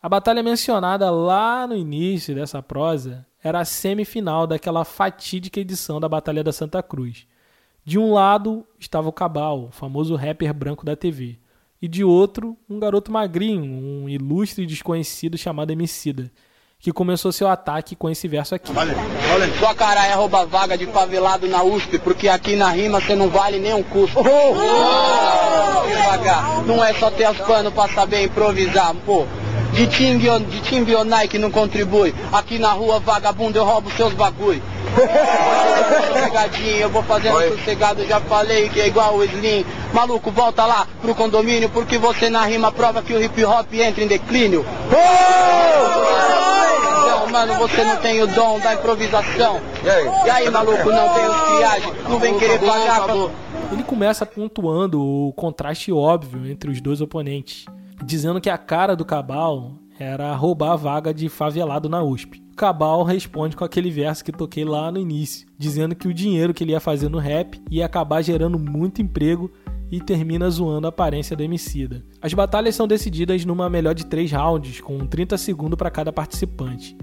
A 0.00 0.08
batalha 0.08 0.42
mencionada 0.42 1.10
lá 1.10 1.66
no 1.66 1.76
início 1.76 2.34
dessa 2.34 2.62
prosa 2.62 3.26
era 3.42 3.60
a 3.60 3.64
semifinal 3.64 4.46
daquela 4.46 4.84
fatídica 4.84 5.60
edição 5.60 6.00
da 6.00 6.08
Batalha 6.08 6.42
da 6.42 6.52
Santa 6.52 6.82
Cruz. 6.82 7.26
De 7.84 7.98
um 7.98 8.12
lado 8.12 8.66
estava 8.78 9.08
o 9.08 9.12
Cabal, 9.12 9.64
o 9.64 9.70
famoso 9.70 10.14
rapper 10.14 10.52
branco 10.54 10.84
da 10.84 10.94
TV, 10.94 11.38
e 11.80 11.88
de 11.88 12.04
outro, 12.04 12.56
um 12.68 12.78
garoto 12.78 13.10
magrinho, 13.10 13.64
um 13.64 14.08
ilustre 14.08 14.66
desconhecido 14.66 15.38
chamado 15.38 15.70
Emicida, 15.70 16.30
que 16.80 16.92
começou 16.92 17.32
seu 17.32 17.48
ataque 17.48 17.96
com 17.96 18.08
esse 18.08 18.28
verso 18.28 18.54
aqui. 18.54 18.72
Vale, 18.72 18.94
vale. 18.94 19.58
Sua 19.58 19.74
cara 19.74 20.06
é 20.06 20.14
rouba 20.14 20.46
vaga 20.46 20.78
de 20.78 20.86
favelado 20.86 21.48
na 21.48 21.62
USP, 21.62 21.98
porque 21.98 22.28
aqui 22.28 22.54
na 22.54 22.70
rima 22.70 23.00
você 23.00 23.16
não 23.16 23.28
vale 23.28 23.58
nem 23.58 23.74
um 23.74 23.82
custo. 23.82 24.18
Oh, 24.20 24.22
oh, 24.22 25.84
oh. 25.84 25.88
devagar. 25.88 26.62
Não 26.64 26.84
é 26.84 26.94
só 26.94 27.10
ter 27.10 27.24
as 27.24 27.36
panos 27.38 27.72
pra 27.74 27.88
saber 27.88 28.22
improvisar, 28.24 28.94
pô. 29.04 29.26
De 29.72 29.86
time, 29.86 30.18
de 30.18 30.60
time 30.62 30.94
ou 30.94 31.04
Nike 31.04 31.38
não 31.38 31.50
contribui. 31.50 32.14
Aqui 32.32 32.58
na 32.58 32.72
rua, 32.72 32.98
vagabundo, 32.98 33.58
eu 33.58 33.64
roubo 33.64 33.90
seus 33.92 34.12
bagulho. 34.12 34.62
Sossegadinho, 36.08 36.76
eu 36.78 36.90
vou 36.90 37.02
fazendo 37.02 37.36
Oi. 37.36 37.56
sossegado, 37.56 38.04
já 38.06 38.20
falei 38.20 38.68
que 38.68 38.80
é 38.80 38.86
igual 38.88 39.16
o 39.16 39.24
Slim. 39.24 39.64
Maluco, 39.92 40.30
volta 40.30 40.64
lá 40.66 40.86
pro 41.00 41.14
condomínio, 41.14 41.68
porque 41.68 41.98
você 41.98 42.28
na 42.28 42.44
rima 42.44 42.72
prova 42.72 43.02
que 43.02 43.12
o 43.12 43.22
hip 43.22 43.44
hop 43.44 43.72
entra 43.74 44.02
em 44.02 44.08
declínio. 44.08 44.64
Então, 47.00 47.28
mano, 47.30 47.54
você 47.54 47.84
não 47.84 47.96
tem 47.96 48.22
o 48.22 48.26
dom 48.26 48.58
da 48.60 48.74
improvisação. 48.74 49.60
E 49.84 49.90
aí? 49.90 50.10
E 50.26 50.30
aí, 50.30 50.50
maluco, 50.50 50.90
não 50.90 51.08
tem 51.14 51.26
os 51.26 51.40
criagem, 51.56 51.92
não 52.08 52.18
vem 52.18 52.38
querer 52.38 52.58
pagar 52.58 53.04
pra... 53.04 53.14
Ele 53.72 53.82
começa 53.82 54.24
pontuando 54.24 55.00
o 55.00 55.32
contraste 55.34 55.92
óbvio 55.92 56.50
entre 56.50 56.70
os 56.70 56.80
dois 56.80 57.00
oponentes, 57.00 57.66
dizendo 58.04 58.40
que 58.40 58.50
a 58.50 58.58
cara 58.58 58.94
do 58.94 59.04
Cabal 59.04 59.74
era 59.98 60.34
roubar 60.34 60.72
a 60.72 60.76
vaga 60.76 61.12
de 61.12 61.28
favelado 61.28 61.88
na 61.88 62.02
USP. 62.02 62.42
Cabal 62.56 63.02
responde 63.04 63.56
com 63.56 63.64
aquele 63.64 63.90
verso 63.90 64.24
que 64.24 64.32
toquei 64.32 64.64
lá 64.64 64.90
no 64.90 64.98
início, 64.98 65.46
dizendo 65.56 65.94
que 65.94 66.08
o 66.08 66.14
dinheiro 66.14 66.52
que 66.52 66.64
ele 66.64 66.72
ia 66.72 66.80
fazer 66.80 67.08
no 67.08 67.18
rap 67.18 67.60
ia 67.70 67.86
acabar 67.86 68.22
gerando 68.22 68.58
muito 68.58 69.00
emprego 69.00 69.50
e 69.90 70.00
termina 70.00 70.50
zoando 70.50 70.86
a 70.86 70.90
aparência 70.90 71.36
do 71.36 71.42
Emicida. 71.42 72.04
As 72.20 72.34
batalhas 72.34 72.74
são 72.74 72.86
decididas 72.86 73.44
numa 73.44 73.70
melhor 73.70 73.94
de 73.94 74.06
3 74.06 74.30
rounds, 74.32 74.80
com 74.80 74.98
30 75.06 75.38
segundos 75.38 75.76
para 75.76 75.90
cada 75.90 76.12
participante. 76.12 76.96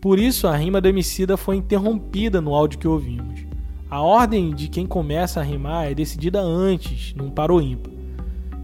Por 0.00 0.18
isso, 0.18 0.46
a 0.46 0.56
rima 0.56 0.80
do 0.80 0.88
Emicida 0.88 1.36
foi 1.36 1.56
interrompida 1.56 2.40
no 2.40 2.54
áudio 2.54 2.78
que 2.78 2.88
ouvimos. 2.88 3.44
A 3.90 4.00
ordem 4.00 4.54
de 4.54 4.68
quem 4.68 4.86
começa 4.86 5.40
a 5.40 5.42
rimar 5.42 5.90
é 5.90 5.94
decidida 5.94 6.40
antes, 6.40 7.12
num 7.14 7.30
par 7.30 7.50
ou 7.50 7.60
ímpar. 7.60 7.99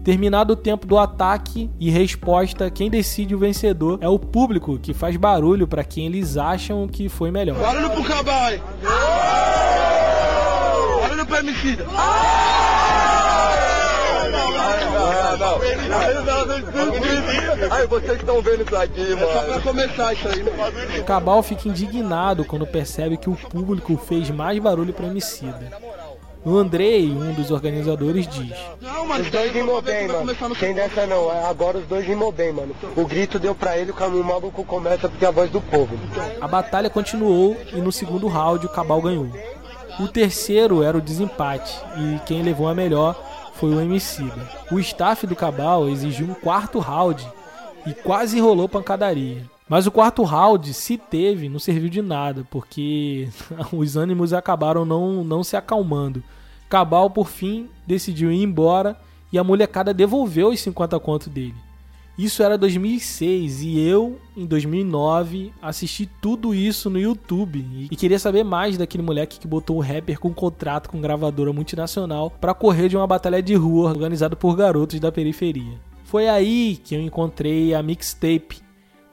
Terminado 0.07 0.53
o 0.53 0.55
tempo 0.55 0.87
do 0.87 0.97
ataque 0.97 1.69
e 1.77 1.89
resposta, 1.89 2.71
quem 2.71 2.89
decide 2.89 3.35
o 3.35 3.37
vencedor 3.37 3.99
é 3.99 4.07
o 4.07 4.17
público, 4.17 4.79
que 4.79 4.93
faz 4.93 5.17
barulho 5.17 5.67
para 5.67 5.83
quem 5.83 6.05
eles 6.05 6.37
acham 6.37 6.87
que 6.87 7.09
foi 7.09 7.29
melhor. 7.29 7.59
Barulho 7.59 7.89
pro 7.89 8.05
cabal 8.05 8.43
aí. 8.45 8.61
Barulho 11.01 11.25
pro 11.25 11.39
homicida. 11.39 11.85
Aí 17.69 17.87
vocês 17.87 18.17
estão 18.17 18.41
vendo 18.41 18.63
isso 18.63 18.75
aqui, 18.77 19.01
É 19.01 19.17
só 19.17 19.27
pra 19.27 19.47
mano. 19.49 19.61
começar 19.61 20.13
isso 20.13 20.27
aí, 20.29 20.41
mano. 20.43 21.03
Cabal 21.05 21.43
fica 21.43 21.67
indignado 21.67 22.45
quando 22.45 22.65
percebe 22.65 23.17
que 23.17 23.29
o 23.29 23.35
público 23.35 23.97
fez 23.97 24.29
mais 24.29 24.57
barulho 24.57 24.93
para 24.93 25.07
Emicida. 25.07 25.69
O 26.45 26.57
Andrei, 26.57 27.09
um 27.11 27.33
dos 27.33 27.51
organizadores, 27.51 28.27
diz: 28.27 28.55
Não, 28.81 29.05
mano, 29.05 29.23
Os 29.23 29.29
dois 29.29 29.51
rimou 29.51 29.81
bem, 29.81 30.07
mano. 30.07 30.55
Sem 30.57 30.73
dessa 30.73 31.05
não, 31.05 31.31
é, 31.31 31.45
agora 31.45 31.79
os 31.79 31.85
dois 31.87 32.05
rimou 32.05 32.31
bem, 32.31 32.53
mano. 32.53 32.75
O 32.95 33.05
grito 33.05 33.37
deu 33.37 33.53
pra 33.53 33.77
ele, 33.77 33.91
o 33.91 33.93
caminho 33.93 34.23
maluco 34.23 34.63
começa 34.63 35.09
porque 35.09 35.25
é 35.25 35.27
a 35.27 35.31
voz 35.31 35.49
do 35.51 35.59
povo. 35.61 35.97
A 36.39 36.47
batalha 36.47 36.89
continuou 36.89 37.57
e 37.73 37.77
no 37.77 37.91
segundo 37.91 38.27
round 38.27 38.65
o 38.65 38.69
Cabal 38.69 39.01
ganhou. 39.01 39.29
O 39.99 40.07
terceiro 40.07 40.83
era 40.83 40.97
o 40.97 41.01
desempate 41.01 41.73
e 41.97 42.19
quem 42.25 42.43
levou 42.43 42.67
a 42.67 42.75
melhor 42.75 43.19
foi 43.53 43.73
o 43.73 43.81
Emicida. 43.81 44.47
O 44.71 44.79
staff 44.79 45.25
do 45.25 45.35
Cabal 45.35 45.89
exigiu 45.89 46.27
um 46.27 46.33
quarto 46.35 46.79
round 46.79 47.27
e 47.85 47.93
quase 47.93 48.39
rolou 48.39 48.69
pancadaria. 48.69 49.43
Mas 49.69 49.85
o 49.85 49.91
quarto 49.91 50.23
round, 50.23 50.73
se 50.73 50.97
teve, 50.97 51.49
não 51.49 51.59
serviu 51.59 51.89
de 51.89 52.01
nada, 52.01 52.47
porque 52.49 53.27
os 53.73 53.97
ânimos 53.97 54.31
acabaram 54.33 54.85
não, 54.85 55.23
não 55.23 55.43
se 55.43 55.57
acalmando. 55.57 56.23
Cabal, 56.69 57.09
por 57.09 57.27
fim, 57.27 57.69
decidiu 57.85 58.31
ir 58.31 58.41
embora 58.41 58.97
e 59.31 59.37
a 59.37 59.43
molecada 59.43 59.93
devolveu 59.93 60.49
os 60.49 60.59
50 60.61 60.99
contos 60.99 61.27
dele. 61.27 61.55
Isso 62.17 62.41
era 62.41 62.57
2006 62.57 63.61
e 63.61 63.79
eu, 63.79 64.19
em 64.35 64.43
2009, 64.43 65.53
assisti 65.61 66.09
tudo 66.19 66.55
isso 66.55 66.89
no 66.89 66.99
YouTube 66.99 67.87
e 67.91 67.95
queria 67.95 68.17
saber 68.17 68.43
mais 68.43 68.75
daquele 68.75 69.03
moleque 69.03 69.39
que 69.39 69.47
botou 69.47 69.77
o 69.77 69.81
rapper 69.81 70.19
com 70.19 70.33
contrato 70.33 70.89
com 70.89 70.99
gravadora 70.99 71.53
multinacional 71.53 72.31
para 72.31 72.55
correr 72.55 72.89
de 72.89 72.97
uma 72.97 73.05
batalha 73.05 73.39
de 73.39 73.53
rua 73.53 73.89
organizada 73.89 74.35
por 74.35 74.55
garotos 74.55 74.99
da 74.99 75.11
periferia. 75.11 75.79
Foi 76.05 76.27
aí 76.27 76.79
que 76.83 76.95
eu 76.95 77.01
encontrei 77.01 77.75
a 77.75 77.83
mixtape 77.83 78.66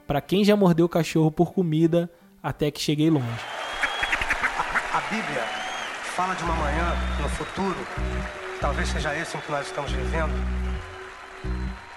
para 0.07 0.21
quem 0.21 0.43
já 0.43 0.55
mordeu 0.55 0.85
o 0.85 0.89
cachorro 0.89 1.31
por 1.31 1.53
comida 1.53 2.09
até 2.41 2.69
que 2.69 2.79
cheguei 2.79 3.09
longe. 3.09 3.25
A 4.93 5.01
Bíblia 5.09 5.41
fala 6.15 6.33
de 6.35 6.43
uma 6.43 6.55
manhã 6.55 6.95
no 7.21 7.29
futuro, 7.29 7.75
talvez 8.61 8.87
seja 8.89 9.15
esse 9.15 9.35
em 9.35 9.39
que 9.41 9.51
nós 9.51 9.67
estamos 9.67 9.91
vivendo, 9.91 10.33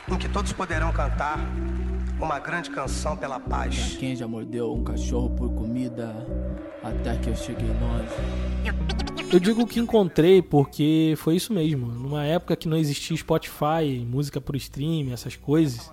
em 0.09 0.17
que 0.17 0.29
todos 0.29 0.53
poderão 0.53 0.93
cantar 0.93 1.39
uma 2.19 2.39
grande 2.41 2.71
canção 2.71 3.17
pela 3.17 3.39
paz. 3.39 3.97
Quem 3.99 4.17
já 4.17 4.27
mordeu 4.27 4.75
um 4.75 4.83
cachorro 4.83 5.31
por 5.31 5.51
comida 5.55 6.27
até 6.83 7.17
que 7.17 7.29
eu 7.29 7.37
cheguei 7.37 7.69
longe. 7.69 8.59
Eu 9.33 9.39
digo 9.39 9.67
que 9.67 9.79
encontrei 9.79 10.41
porque 10.41 11.15
foi 11.19 11.37
isso 11.37 11.53
mesmo. 11.53 11.87
Numa 11.87 12.25
época 12.25 12.57
que 12.57 12.67
não 12.67 12.77
existia 12.77 13.17
Spotify, 13.17 14.05
música 14.05 14.41
por 14.41 14.57
stream, 14.57 15.13
essas 15.13 15.37
coisas, 15.37 15.93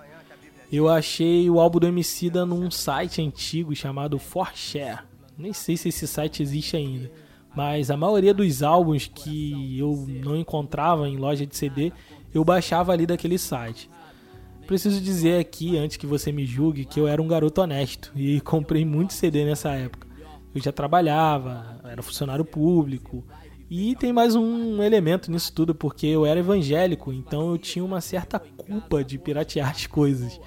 eu 0.72 0.88
achei 0.88 1.48
o 1.48 1.60
álbum 1.60 1.78
do 1.78 1.86
Emicida 1.86 2.44
num 2.44 2.70
site 2.70 3.22
antigo 3.22 3.74
chamado 3.74 4.18
Forshare. 4.18 5.04
Nem 5.38 5.52
sei 5.52 5.76
se 5.76 5.88
esse 5.88 6.06
site 6.06 6.42
existe 6.42 6.76
ainda, 6.76 7.10
mas 7.54 7.90
a 7.90 7.96
maioria 7.96 8.34
dos 8.34 8.62
álbuns 8.62 9.06
que 9.06 9.78
eu 9.78 10.06
não 10.24 10.36
encontrava 10.36 11.08
em 11.08 11.16
loja 11.16 11.46
de 11.46 11.56
CD, 11.56 11.92
eu 12.34 12.44
baixava 12.44 12.92
ali 12.92 13.06
daquele 13.06 13.38
site. 13.38 13.88
Preciso 14.66 15.00
dizer 15.00 15.38
aqui, 15.38 15.78
antes 15.78 15.96
que 15.96 16.06
você 16.06 16.32
me 16.32 16.44
julgue, 16.44 16.84
que 16.84 16.98
eu 16.98 17.06
era 17.06 17.22
um 17.22 17.28
garoto 17.28 17.60
honesto 17.60 18.10
e 18.16 18.40
comprei 18.42 18.84
muito 18.84 19.12
CD 19.12 19.44
nessa 19.44 19.70
época. 19.72 20.06
Eu 20.54 20.60
já 20.60 20.72
trabalhava, 20.72 21.80
era 21.84 22.02
funcionário 22.02 22.44
público. 22.44 23.24
E 23.68 23.96
tem 23.96 24.12
mais 24.12 24.36
um 24.36 24.80
elemento 24.80 25.30
nisso 25.30 25.52
tudo, 25.52 25.74
porque 25.74 26.06
eu 26.06 26.24
era 26.24 26.38
evangélico, 26.38 27.12
então 27.12 27.50
eu 27.50 27.58
tinha 27.58 27.84
uma 27.84 28.00
certa 28.00 28.38
culpa 28.38 29.02
de 29.02 29.18
piratear 29.18 29.70
as 29.70 29.86
coisas. 29.86 30.40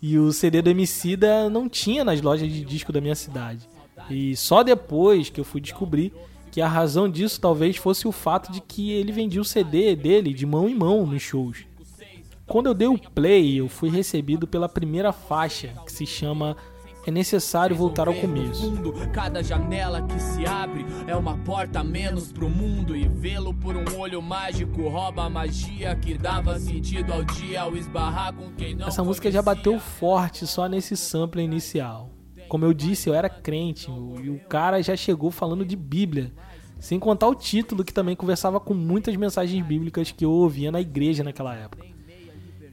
E 0.00 0.18
o 0.18 0.32
CD 0.32 0.62
do 0.62 0.70
Emicida 0.70 1.50
não 1.50 1.68
tinha 1.68 2.02
nas 2.02 2.20
lojas 2.22 2.50
de 2.50 2.64
disco 2.64 2.90
da 2.90 3.00
minha 3.00 3.14
cidade. 3.14 3.68
E 4.10 4.34
só 4.36 4.62
depois 4.62 5.28
que 5.28 5.38
eu 5.38 5.44
fui 5.44 5.60
descobrir 5.60 6.12
que 6.50 6.60
a 6.60 6.68
razão 6.68 7.08
disso 7.08 7.40
talvez 7.40 7.76
fosse 7.76 8.08
o 8.08 8.12
fato 8.12 8.50
de 8.50 8.60
que 8.60 8.90
ele 8.90 9.12
vendia 9.12 9.40
o 9.40 9.44
CD 9.44 9.94
dele 9.94 10.32
de 10.32 10.46
mão 10.46 10.68
em 10.68 10.74
mão 10.74 11.06
nos 11.06 11.22
shows. 11.22 11.64
Quando 12.46 12.66
eu 12.66 12.74
dei 12.74 12.88
o 12.88 12.98
play, 12.98 13.60
eu 13.60 13.68
fui 13.68 13.90
recebido 13.90 14.46
pela 14.46 14.68
primeira 14.68 15.12
faixa, 15.12 15.72
que 15.84 15.92
se 15.92 16.04
chama 16.04 16.56
É 17.04 17.10
Necessário 17.10 17.74
Voltar 17.74 18.06
ao 18.06 18.14
Começo. 18.14 18.72
Cada 19.12 19.42
janela 19.42 20.02
que 20.02 20.20
se 20.20 20.46
abre 20.46 20.86
é 21.06 21.16
uma 21.16 21.36
porta 21.38 21.82
menos 21.82 22.30
pro 22.30 22.48
mundo 22.48 22.96
e 22.96 23.08
vê-lo 23.08 23.52
por 23.52 23.76
um 23.76 23.98
olho 23.98 24.22
mágico 24.22 24.88
rouba 24.88 25.24
a 25.24 25.30
magia 25.30 25.96
que 25.96 26.16
dava 26.16 26.60
sentido 26.60 27.12
ao 27.12 27.24
dia 27.24 27.62
ao 27.62 27.76
esbarrar 27.76 28.32
com 28.32 28.52
quem 28.52 28.76
não 28.76 28.86
Essa 28.86 29.02
música 29.02 29.32
já 29.32 29.42
bateu 29.42 29.80
forte 29.80 30.46
só 30.46 30.68
nesse 30.68 30.96
sample 30.96 31.42
inicial. 31.42 32.10
Como 32.48 32.64
eu 32.64 32.72
disse, 32.72 33.08
eu 33.08 33.14
era 33.14 33.28
crente 33.28 33.90
e 33.90 34.30
o 34.30 34.38
cara 34.48 34.80
já 34.80 34.94
chegou 34.94 35.30
falando 35.30 35.64
de 35.64 35.74
Bíblia. 35.74 36.32
Sem 36.78 36.98
contar 36.98 37.28
o 37.28 37.34
título, 37.34 37.84
que 37.84 37.92
também 37.94 38.14
conversava 38.14 38.60
com 38.60 38.74
muitas 38.74 39.14
mensagens 39.16 39.64
bíblicas 39.64 40.10
que 40.10 40.24
eu 40.24 40.30
ouvia 40.30 40.70
na 40.70 40.80
igreja 40.80 41.24
naquela 41.24 41.54
época. 41.54 41.91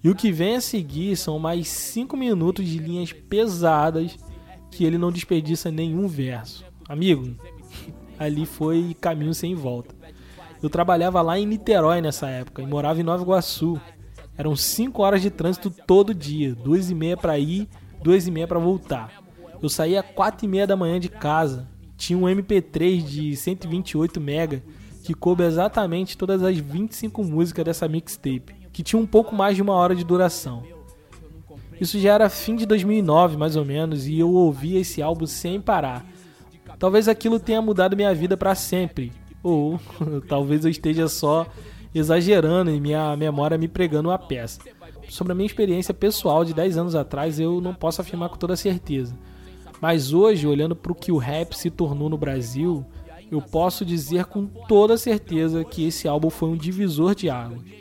E 0.04 0.10
o 0.10 0.16
que 0.16 0.32
vem 0.32 0.56
a 0.56 0.62
seguir 0.62 1.16
são 1.18 1.38
mais 1.38 1.68
5 1.68 2.16
minutos 2.16 2.66
de 2.66 2.78
linhas 2.78 3.12
pesadas 3.12 4.18
que 4.72 4.86
ele 4.86 4.98
não 4.98 5.12
desperdiça 5.12 5.70
nenhum 5.70 6.08
verso. 6.08 6.64
Amigo, 6.88 7.36
ali 8.18 8.46
foi 8.46 8.96
caminho 9.00 9.34
sem 9.34 9.56
volta. 9.56 9.94
Eu 10.62 10.70
trabalhava 10.70 11.22
lá 11.22 11.38
em 11.38 11.46
Niterói 11.46 12.02
nessa 12.02 12.28
época 12.30 12.62
e 12.62 12.66
morava 12.66 13.00
em 13.00 13.04
Nova 13.04 13.24
Iguaçu. 13.24 13.80
Eram 14.38 14.56
5 14.56 15.02
horas 15.02 15.22
de 15.22 15.30
trânsito 15.30 15.70
todo 15.70 16.14
dia, 16.14 16.56
duas 16.56 16.90
e 16.90 16.96
meia 16.96 17.18
para 17.18 17.38
ir, 17.38 17.68
duas 18.02 18.26
e 18.26 18.32
meia 18.32 18.48
para 18.48 18.60
voltar. 18.60 19.22
Eu 19.62 19.68
saía 19.68 20.02
4 20.02 20.46
e 20.46 20.50
meia 20.50 20.66
da 20.66 20.78
manhã 20.78 21.00
de 21.00 21.10
casa. 21.10 21.68
Tinha 21.98 22.18
um 22.18 22.24
MP3 22.24 23.04
de 23.04 23.36
128 23.36 24.22
mega 24.22 24.64
que 25.04 25.14
coube 25.14 25.44
exatamente 25.44 26.18
todas 26.18 26.42
as 26.44 26.58
25 26.58 27.24
músicas 27.24 27.66
dessa 27.66 27.88
mixtape, 27.88 28.56
que 28.80 28.84
tinha 28.84 29.02
um 29.02 29.06
pouco 29.06 29.36
mais 29.36 29.58
de 29.58 29.62
uma 29.62 29.74
hora 29.74 29.94
de 29.94 30.06
duração. 30.06 30.64
Isso 31.82 32.00
já 32.00 32.14
era 32.14 32.30
fim 32.30 32.56
de 32.56 32.66
2009, 32.66 33.36
mais 33.36 33.58
ou 33.58 33.66
menos, 33.66 34.08
e 34.08 34.18
eu 34.18 34.32
ouvia 34.32 34.80
esse 34.80 35.02
álbum 35.02 35.26
sem 35.26 35.60
parar. 35.60 36.06
Talvez 36.80 37.10
aquilo 37.10 37.42
tenha 37.42 37.62
mudado 37.62 37.98
minha 37.98 38.16
vida 38.16 38.38
para 38.38 38.56
sempre, 38.56 39.12
ou 39.44 39.78
talvez 40.30 40.64
eu 40.64 40.72
esteja 40.72 41.10
só 41.10 41.46
exagerando 41.94 42.72
e 42.72 42.80
minha 42.80 43.18
memória 43.18 43.58
me 43.58 43.68
pregando 43.68 44.08
uma 44.08 44.18
peça. 44.18 44.62
Sobre 45.10 45.34
a 45.34 45.36
minha 45.36 45.48
experiência 45.48 45.94
pessoal 45.94 46.46
de 46.46 46.54
10 46.54 46.78
anos 46.78 46.96
atrás, 46.96 47.38
eu 47.38 47.60
não 47.60 47.74
posso 47.74 48.00
afirmar 48.00 48.30
com 48.30 48.38
toda 48.38 48.56
certeza. 48.56 49.14
Mas 49.82 50.14
hoje, 50.14 50.48
olhando 50.48 50.74
para 50.74 50.94
o 50.94 50.96
que 50.96 51.12
o 51.12 51.18
rap 51.18 51.52
se 51.54 51.70
tornou 51.70 52.08
no 52.08 52.18
Brasil, 52.18 52.86
eu 53.30 53.42
posso 53.42 53.84
dizer 53.84 54.24
com 54.24 54.46
toda 54.46 54.96
certeza 54.96 55.66
que 55.66 55.86
esse 55.86 56.08
álbum 56.08 56.30
foi 56.30 56.48
um 56.48 56.56
divisor 56.56 57.14
de 57.14 57.30
águas. 57.30 57.79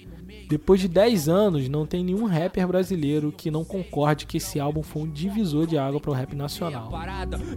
Depois 0.49 0.81
de 0.81 0.89
10 0.89 1.29
anos, 1.29 1.69
não 1.69 1.85
tem 1.85 2.03
nenhum 2.03 2.25
rapper 2.25 2.67
brasileiro 2.67 3.31
que 3.31 3.51
não 3.51 3.65
concorde 3.65 4.25
que 4.25 4.39
esse 4.39 4.59
álbum 4.59 4.83
foi 4.83 5.03
um 5.03 5.11
divisor 5.11 5.67
de 5.67 5.77
água 5.77 6.01
para 6.01 6.11
o 6.11 6.15
rap 6.15 6.35
nacional. 6.35 6.91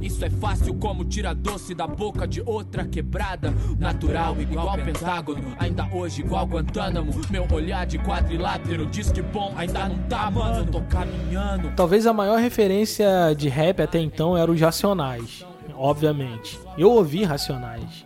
Isso 0.02 0.26
é 0.26 0.30
fácil 0.30 0.74
como 0.76 1.06
tirar 1.06 1.34
doce 1.34 1.74
da 1.74 1.88
boca 1.88 2.28
de 2.28 2.42
outra 2.46 2.86
quebrada. 2.86 3.54
Natural, 3.80 4.36
igual 4.42 4.76
pentágono, 4.78 5.56
ainda 5.58 5.88
hoje 5.94 6.22
igual 6.22 6.46
Guantánamo. 6.46 7.14
Meu 7.30 7.48
olhar 7.50 7.86
de 7.86 7.98
quadrilátero 7.98 8.86
diz 8.86 9.10
que 9.10 9.22
bom 9.22 9.54
ainda 9.56 9.88
não 9.88 9.98
tá, 10.10 10.30
mano. 10.30 10.70
Tô 10.70 10.82
caminhando. 10.82 11.72
Talvez 11.78 12.06
a 12.06 12.12
maior 12.12 12.40
referência 12.40 13.34
de 13.38 13.48
rap 13.48 13.82
até 13.82 14.00
então 14.00 14.38
era 14.38 14.52
os 14.52 14.60
Racionais, 14.60 15.46
obviamente. 15.76 16.60
Eu 16.78 16.92
ouvi 16.92 17.24
Racionais. 17.24 18.04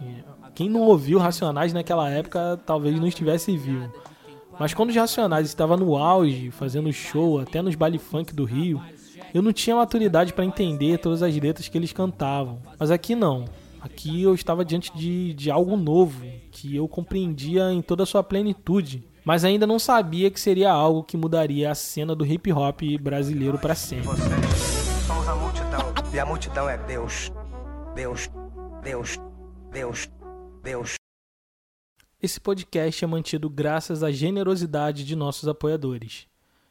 Quem 0.53 0.69
não 0.69 0.81
ouviu 0.81 1.17
Racionais 1.17 1.73
naquela 1.73 2.07
época 2.09 2.59
talvez 2.65 2.99
não 2.99 3.07
estivesse 3.07 3.57
vivo. 3.57 3.91
Mas 4.59 4.73
quando 4.73 4.89
os 4.89 4.95
Racionais 4.95 5.47
estavam 5.47 5.77
no 5.77 5.95
auge, 5.97 6.51
fazendo 6.51 6.91
show 6.91 7.39
até 7.39 7.61
nos 7.61 7.75
baile 7.75 7.97
funk 7.97 8.33
do 8.33 8.45
Rio, 8.45 8.81
eu 9.33 9.41
não 9.41 9.51
tinha 9.51 9.75
maturidade 9.75 10.33
para 10.33 10.45
entender 10.45 10.97
todas 10.97 11.21
as 11.21 11.35
letras 11.35 11.67
que 11.67 11.77
eles 11.77 11.91
cantavam. 11.91 12.59
Mas 12.79 12.89
aqui 12.89 13.15
não. 13.15 13.45
Aqui 13.81 14.23
eu 14.23 14.33
estava 14.33 14.65
diante 14.65 14.95
de, 14.95 15.33
de 15.33 15.51
algo 15.51 15.75
novo, 15.77 16.25
que 16.51 16.75
eu 16.75 16.87
compreendia 16.87 17.71
em 17.71 17.81
toda 17.81 18.03
a 18.03 18.05
sua 18.05 18.23
plenitude. 18.23 19.03
Mas 19.23 19.43
ainda 19.43 19.67
não 19.67 19.77
sabia 19.77 20.31
que 20.31 20.39
seria 20.39 20.71
algo 20.71 21.03
que 21.03 21.17
mudaria 21.17 21.71
a 21.71 21.75
cena 21.75 22.15
do 22.15 22.25
hip 22.25 22.51
hop 22.51 22.81
brasileiro 23.01 23.57
para 23.57 23.75
sempre. 23.75 24.07
Vocês 24.07 25.05
somos 25.05 25.27
a 25.27 25.35
multidão. 25.35 25.93
E 26.13 26.19
a 26.19 26.25
multidão 26.25 26.69
é 26.69 26.77
Deus. 26.77 27.31
Deus. 27.93 28.29
Deus. 28.83 29.19
Deus. 29.71 30.09
Deus. 30.63 31.04
Esse 32.25 32.41
podcast 32.41 33.05
é 33.05 33.07
mantido 33.07 33.47
graças 33.47 34.01
à 34.01 34.09
generosidade 34.09 35.05
de 35.05 35.15
nossos 35.15 35.47
apoiadores. 35.47 36.25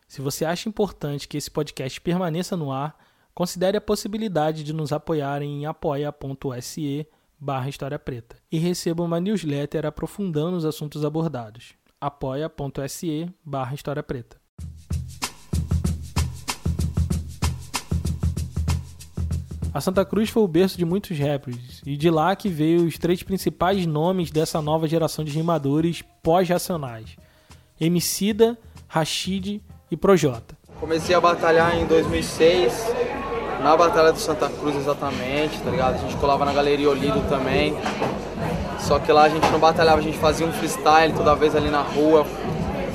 Se 0.09 0.21
você 0.21 0.45
acha 0.45 0.69
importante 0.69 1.29
que 1.29 1.37
esse 1.37 1.49
podcast 1.49 2.01
permaneça 2.01 2.57
no 2.57 2.73
ar, 2.73 2.99
considere 3.33 3.77
a 3.77 3.81
possibilidade 3.81 4.65
de 4.65 4.73
nos 4.73 4.93
apoiar 4.93 5.43
em 5.43 5.65
apoia.se 5.65 7.07
barra 7.39 7.69
História 7.69 8.01
Preta 8.01 8.35
e 8.51 8.59
receba 8.59 9.05
uma 9.05 9.21
newsletter 9.21 9.87
aprofundando 9.87 10.57
os 10.57 10.65
assuntos 10.65 11.05
abordados. 11.05 11.75
apoia.se 12.01 13.33
barra 13.45 13.77
História 13.77 14.03
Preta. 14.03 14.44
A 19.75 19.81
Santa 19.81 20.05
Cruz 20.05 20.31
foi 20.31 20.41
o 20.41 20.47
berço 20.47 20.79
de 20.79 20.85
muitos 20.85 21.19
rappers, 21.19 21.83
e 21.85 21.97
de 21.97 22.09
lá 22.09 22.37
que 22.37 22.49
veio 22.49 22.87
os 22.87 22.97
três 22.97 23.25
principais 23.25 23.85
nomes 23.85 24.31
dessa 24.31 24.63
nova 24.63 24.87
geração 24.87 25.25
de 25.25 25.33
rimadores 25.33 26.01
pós-racionais: 26.23 27.17
Emicida, 27.81 28.57
Rashid 28.87 29.61
e 29.91 29.97
Projota. 29.97 30.57
Comecei 30.79 31.13
a 31.13 31.21
batalhar 31.21 31.77
em 31.77 31.87
2006, 31.87 32.87
na 33.65 33.77
Batalha 33.77 34.13
do 34.13 34.21
Santa 34.21 34.49
Cruz 34.49 34.77
exatamente, 34.77 35.59
tá 35.59 35.71
ligado? 35.71 35.97
A 35.97 35.99
gente 35.99 36.17
colava 36.19 36.45
na 36.45 36.53
Galeria 36.53 36.89
Olido 36.89 37.21
também. 37.29 37.75
Só 38.79 39.01
que 39.01 39.11
lá 39.11 39.25
a 39.25 39.29
gente 39.29 39.51
não 39.51 39.59
batalhava, 39.59 39.99
a 39.99 40.03
gente 40.05 40.19
fazia 40.19 40.47
um 40.47 40.53
freestyle 40.53 41.15
toda 41.15 41.35
vez 41.35 41.57
ali 41.57 41.69
na 41.69 41.81
rua. 41.83 42.25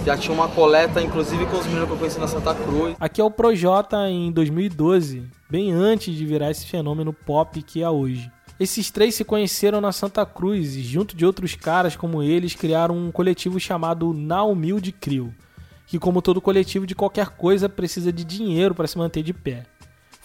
Já 0.09 0.17
tinha 0.17 0.33
uma 0.33 0.47
coleta, 0.47 0.99
inclusive 1.03 1.45
com 1.45 1.57
os 1.57 1.67
meninos 1.67 1.85
que 1.85 1.93
eu 1.93 1.97
conheci 1.97 2.19
na 2.19 2.27
Santa 2.27 2.55
Cruz. 2.55 2.95
Aqui 2.99 3.21
é 3.21 3.23
o 3.23 3.29
Projota 3.29 4.09
em 4.09 4.31
2012, 4.31 5.21
bem 5.47 5.71
antes 5.71 6.15
de 6.15 6.25
virar 6.25 6.49
esse 6.49 6.65
fenômeno 6.65 7.13
pop 7.13 7.61
que 7.61 7.83
é 7.83 7.87
hoje. 7.87 8.31
Esses 8.59 8.89
três 8.89 9.13
se 9.13 9.23
conheceram 9.23 9.79
na 9.79 9.91
Santa 9.91 10.25
Cruz 10.25 10.75
e, 10.75 10.81
junto 10.81 11.15
de 11.15 11.27
outros 11.27 11.53
caras 11.53 11.95
como 11.95 12.23
eles, 12.23 12.55
criaram 12.55 12.97
um 12.97 13.11
coletivo 13.11 13.59
chamado 13.59 14.11
Na 14.11 14.41
Humilde 14.43 14.91
Crio, 14.91 15.31
que, 15.85 15.99
como 15.99 16.23
todo 16.23 16.41
coletivo 16.41 16.87
de 16.87 16.95
qualquer 16.95 17.29
coisa, 17.29 17.69
precisa 17.69 18.11
de 18.11 18.23
dinheiro 18.23 18.73
para 18.73 18.87
se 18.87 18.97
manter 18.97 19.21
de 19.21 19.31
pé. 19.31 19.67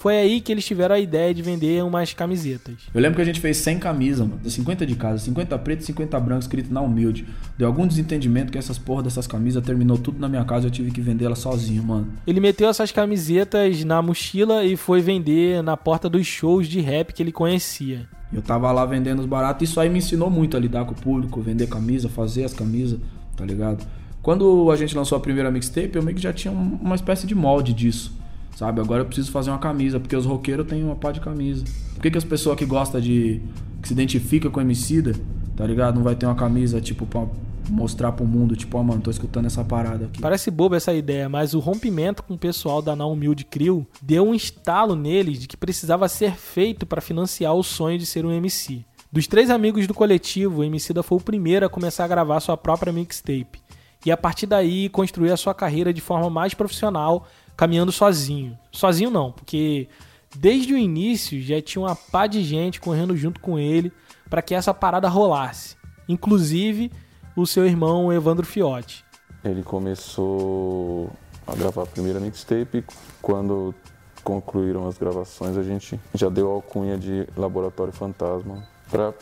Foi 0.04 0.18
aí 0.18 0.38
que 0.42 0.52
eles 0.52 0.66
tiveram 0.66 0.94
a 0.94 0.98
ideia 0.98 1.32
de 1.32 1.40
vender 1.40 1.82
umas 1.82 2.12
camisetas. 2.12 2.74
Eu 2.92 3.00
lembro 3.00 3.16
que 3.16 3.22
a 3.22 3.24
gente 3.24 3.40
fez 3.40 3.56
100 3.56 3.78
camisas, 3.78 4.28
mano. 4.28 4.38
50 4.44 4.84
de 4.84 4.94
casa, 4.96 5.24
50 5.24 5.58
preto 5.60 5.80
e 5.80 5.84
50 5.84 6.20
branco, 6.20 6.42
escrito 6.42 6.70
na 6.70 6.82
humilde. 6.82 7.26
Deu 7.56 7.66
algum 7.66 7.86
desentendimento 7.86 8.52
que 8.52 8.58
essas 8.58 8.76
porra 8.76 9.04
dessas 9.04 9.26
camisas 9.26 9.64
terminou 9.64 9.96
tudo 9.96 10.20
na 10.20 10.28
minha 10.28 10.44
casa 10.44 10.66
e 10.66 10.68
eu 10.68 10.70
tive 10.70 10.90
que 10.90 11.00
vender 11.00 11.24
ela 11.24 11.34
sozinho, 11.34 11.82
mano. 11.82 12.12
Ele 12.26 12.38
meteu 12.38 12.68
essas 12.68 12.92
camisetas 12.92 13.82
na 13.82 14.02
mochila 14.02 14.62
e 14.62 14.76
foi 14.76 15.00
vender 15.00 15.62
na 15.62 15.74
porta 15.74 16.06
dos 16.06 16.26
shows 16.26 16.68
de 16.68 16.82
rap 16.82 17.14
que 17.14 17.22
ele 17.22 17.32
conhecia. 17.32 18.06
Eu 18.30 18.42
tava 18.42 18.70
lá 18.72 18.84
vendendo 18.84 19.20
os 19.20 19.26
baratos, 19.26 19.70
isso 19.70 19.80
aí 19.80 19.88
me 19.88 20.00
ensinou 20.00 20.28
muito 20.28 20.54
a 20.54 20.60
lidar 20.60 20.84
com 20.84 20.92
o 20.92 20.94
público, 20.94 21.40
vender 21.40 21.66
camisa, 21.66 22.10
fazer 22.10 22.44
as 22.44 22.52
camisas, 22.52 23.00
tá 23.34 23.46
ligado? 23.46 23.82
Quando 24.20 24.70
a 24.70 24.76
gente 24.76 24.94
lançou 24.94 25.16
a 25.16 25.20
primeira 25.22 25.50
mixtape, 25.50 25.96
eu 25.96 26.02
meio 26.02 26.14
que 26.14 26.22
já 26.22 26.32
tinha 26.34 26.52
uma 26.52 26.94
espécie 26.94 27.26
de 27.26 27.34
molde 27.34 27.72
disso. 27.72 28.22
Sabe, 28.56 28.80
agora 28.80 29.02
eu 29.02 29.06
preciso 29.06 29.32
fazer 29.32 29.50
uma 29.50 29.58
camisa, 29.58 29.98
porque 29.98 30.14
os 30.14 30.26
roqueiros 30.26 30.66
têm 30.66 30.84
uma 30.84 30.94
pá 30.94 31.10
de 31.10 31.20
camisa. 31.20 31.64
Por 31.94 32.02
que, 32.02 32.10
que 32.10 32.18
as 32.18 32.24
pessoas 32.24 32.56
que 32.56 32.64
gostam 32.64 33.00
de. 33.00 33.40
que 33.82 33.88
se 33.88 33.94
identifica 33.94 34.48
com 34.48 34.60
Emicida, 34.60 35.12
tá 35.56 35.66
ligado? 35.66 35.96
Não 35.96 36.02
vai 36.02 36.14
ter 36.14 36.26
uma 36.26 36.34
camisa, 36.34 36.80
tipo, 36.80 37.04
pra 37.04 37.26
mostrar 37.68 38.12
pro 38.12 38.26
mundo, 38.26 38.54
tipo, 38.54 38.76
ó, 38.76 38.80
oh, 38.80 38.84
mano, 38.84 39.00
tô 39.00 39.10
escutando 39.10 39.46
essa 39.46 39.64
parada 39.64 40.04
aqui. 40.06 40.20
Parece 40.20 40.50
boba 40.50 40.76
essa 40.76 40.92
ideia, 40.92 41.28
mas 41.28 41.54
o 41.54 41.58
rompimento 41.58 42.22
com 42.22 42.34
o 42.34 42.38
pessoal 42.38 42.82
da 42.82 42.94
Na 42.94 43.06
Humilde 43.06 43.44
Crew 43.44 43.86
deu 44.02 44.26
um 44.26 44.34
estalo 44.34 44.94
neles 44.94 45.38
de 45.38 45.48
que 45.48 45.56
precisava 45.56 46.08
ser 46.08 46.36
feito 46.36 46.86
para 46.86 47.00
financiar 47.00 47.54
o 47.54 47.62
sonho 47.62 47.98
de 47.98 48.06
ser 48.06 48.24
um 48.24 48.32
MC. 48.32 48.84
Dos 49.10 49.26
três 49.26 49.48
amigos 49.48 49.86
do 49.86 49.94
coletivo, 49.94 50.60
o 50.60 50.64
Emicida 50.64 51.02
foi 51.02 51.18
o 51.18 51.20
primeiro 51.20 51.64
a 51.64 51.68
começar 51.68 52.04
a 52.04 52.08
gravar 52.08 52.40
sua 52.40 52.56
própria 52.56 52.92
mixtape. 52.92 53.62
E 54.04 54.12
a 54.12 54.16
partir 54.16 54.46
daí 54.46 54.88
construir 54.88 55.30
a 55.30 55.36
sua 55.36 55.54
carreira 55.54 55.92
de 55.92 56.00
forma 56.00 56.28
mais 56.28 56.52
profissional 56.52 57.26
caminhando 57.56 57.92
sozinho. 57.92 58.58
Sozinho 58.72 59.10
não, 59.10 59.32
porque 59.32 59.88
desde 60.36 60.74
o 60.74 60.78
início 60.78 61.40
já 61.40 61.60
tinha 61.60 61.82
uma 61.82 61.94
pá 61.94 62.26
de 62.26 62.42
gente 62.42 62.80
correndo 62.80 63.16
junto 63.16 63.40
com 63.40 63.58
ele 63.58 63.92
para 64.28 64.42
que 64.42 64.54
essa 64.54 64.74
parada 64.74 65.08
rolasse. 65.08 65.76
Inclusive 66.08 66.90
o 67.36 67.46
seu 67.46 67.66
irmão 67.66 68.12
Evandro 68.12 68.46
Fiotti. 68.46 69.04
Ele 69.44 69.62
começou 69.62 71.10
a 71.46 71.54
gravar 71.54 71.82
a 71.82 71.86
primeira 71.86 72.20
mixtape 72.20 72.84
quando 73.20 73.74
concluíram 74.22 74.88
as 74.88 74.96
gravações, 74.96 75.56
a 75.56 75.62
gente 75.62 76.00
já 76.14 76.30
deu 76.30 76.50
a 76.50 76.54
alcunha 76.54 76.96
de 76.96 77.28
Laboratório 77.36 77.92
Fantasma 77.92 78.66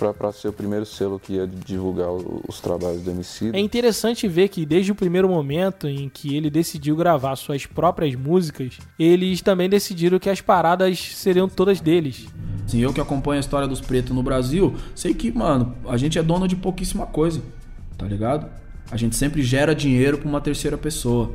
para 0.09 0.33
ser 0.33 0.49
o 0.49 0.53
primeiro 0.53 0.85
selo 0.85 1.19
que 1.19 1.35
ia 1.35 1.47
divulgar 1.47 2.11
os 2.47 2.61
trabalhos 2.61 3.01
do 3.01 3.11
MC. 3.11 3.51
É 3.55 3.59
interessante 3.59 4.29
ver 4.29 4.49
que 4.49 4.67
desde 4.67 4.93
o 4.93 4.95
primeiro 4.95 5.29
momento 5.29 5.89
em 5.89 6.11
que 6.11 6.37
ele 6.37 6.51
decidiu 6.51 6.95
gravar 6.95 7.35
suas 7.37 7.65
próprias 7.65 8.15
músicas, 8.15 8.79
eles 8.99 9.41
também 9.41 9.69
decidiram 9.71 10.19
que 10.19 10.29
as 10.29 10.43
paradas 10.43 10.99
seriam 11.15 11.49
todas 11.49 11.81
deles. 11.81 12.27
Sim, 12.67 12.81
eu 12.81 12.93
que 12.93 13.01
acompanho 13.01 13.39
a 13.39 13.41
história 13.41 13.67
dos 13.67 13.81
pretos 13.81 14.15
no 14.15 14.23
Brasil, 14.23 14.75
sei 14.95 15.15
que, 15.15 15.33
mano, 15.33 15.75
a 15.89 15.97
gente 15.97 16.19
é 16.19 16.23
dono 16.23 16.47
de 16.47 16.55
pouquíssima 16.55 17.07
coisa, 17.07 17.41
tá 17.97 18.07
ligado? 18.07 18.49
A 18.91 18.97
gente 18.97 19.17
sempre 19.17 19.43
gera 19.43 19.75
dinheiro 19.75 20.19
pra 20.19 20.29
uma 20.29 20.41
terceira 20.41 20.77
pessoa, 20.77 21.33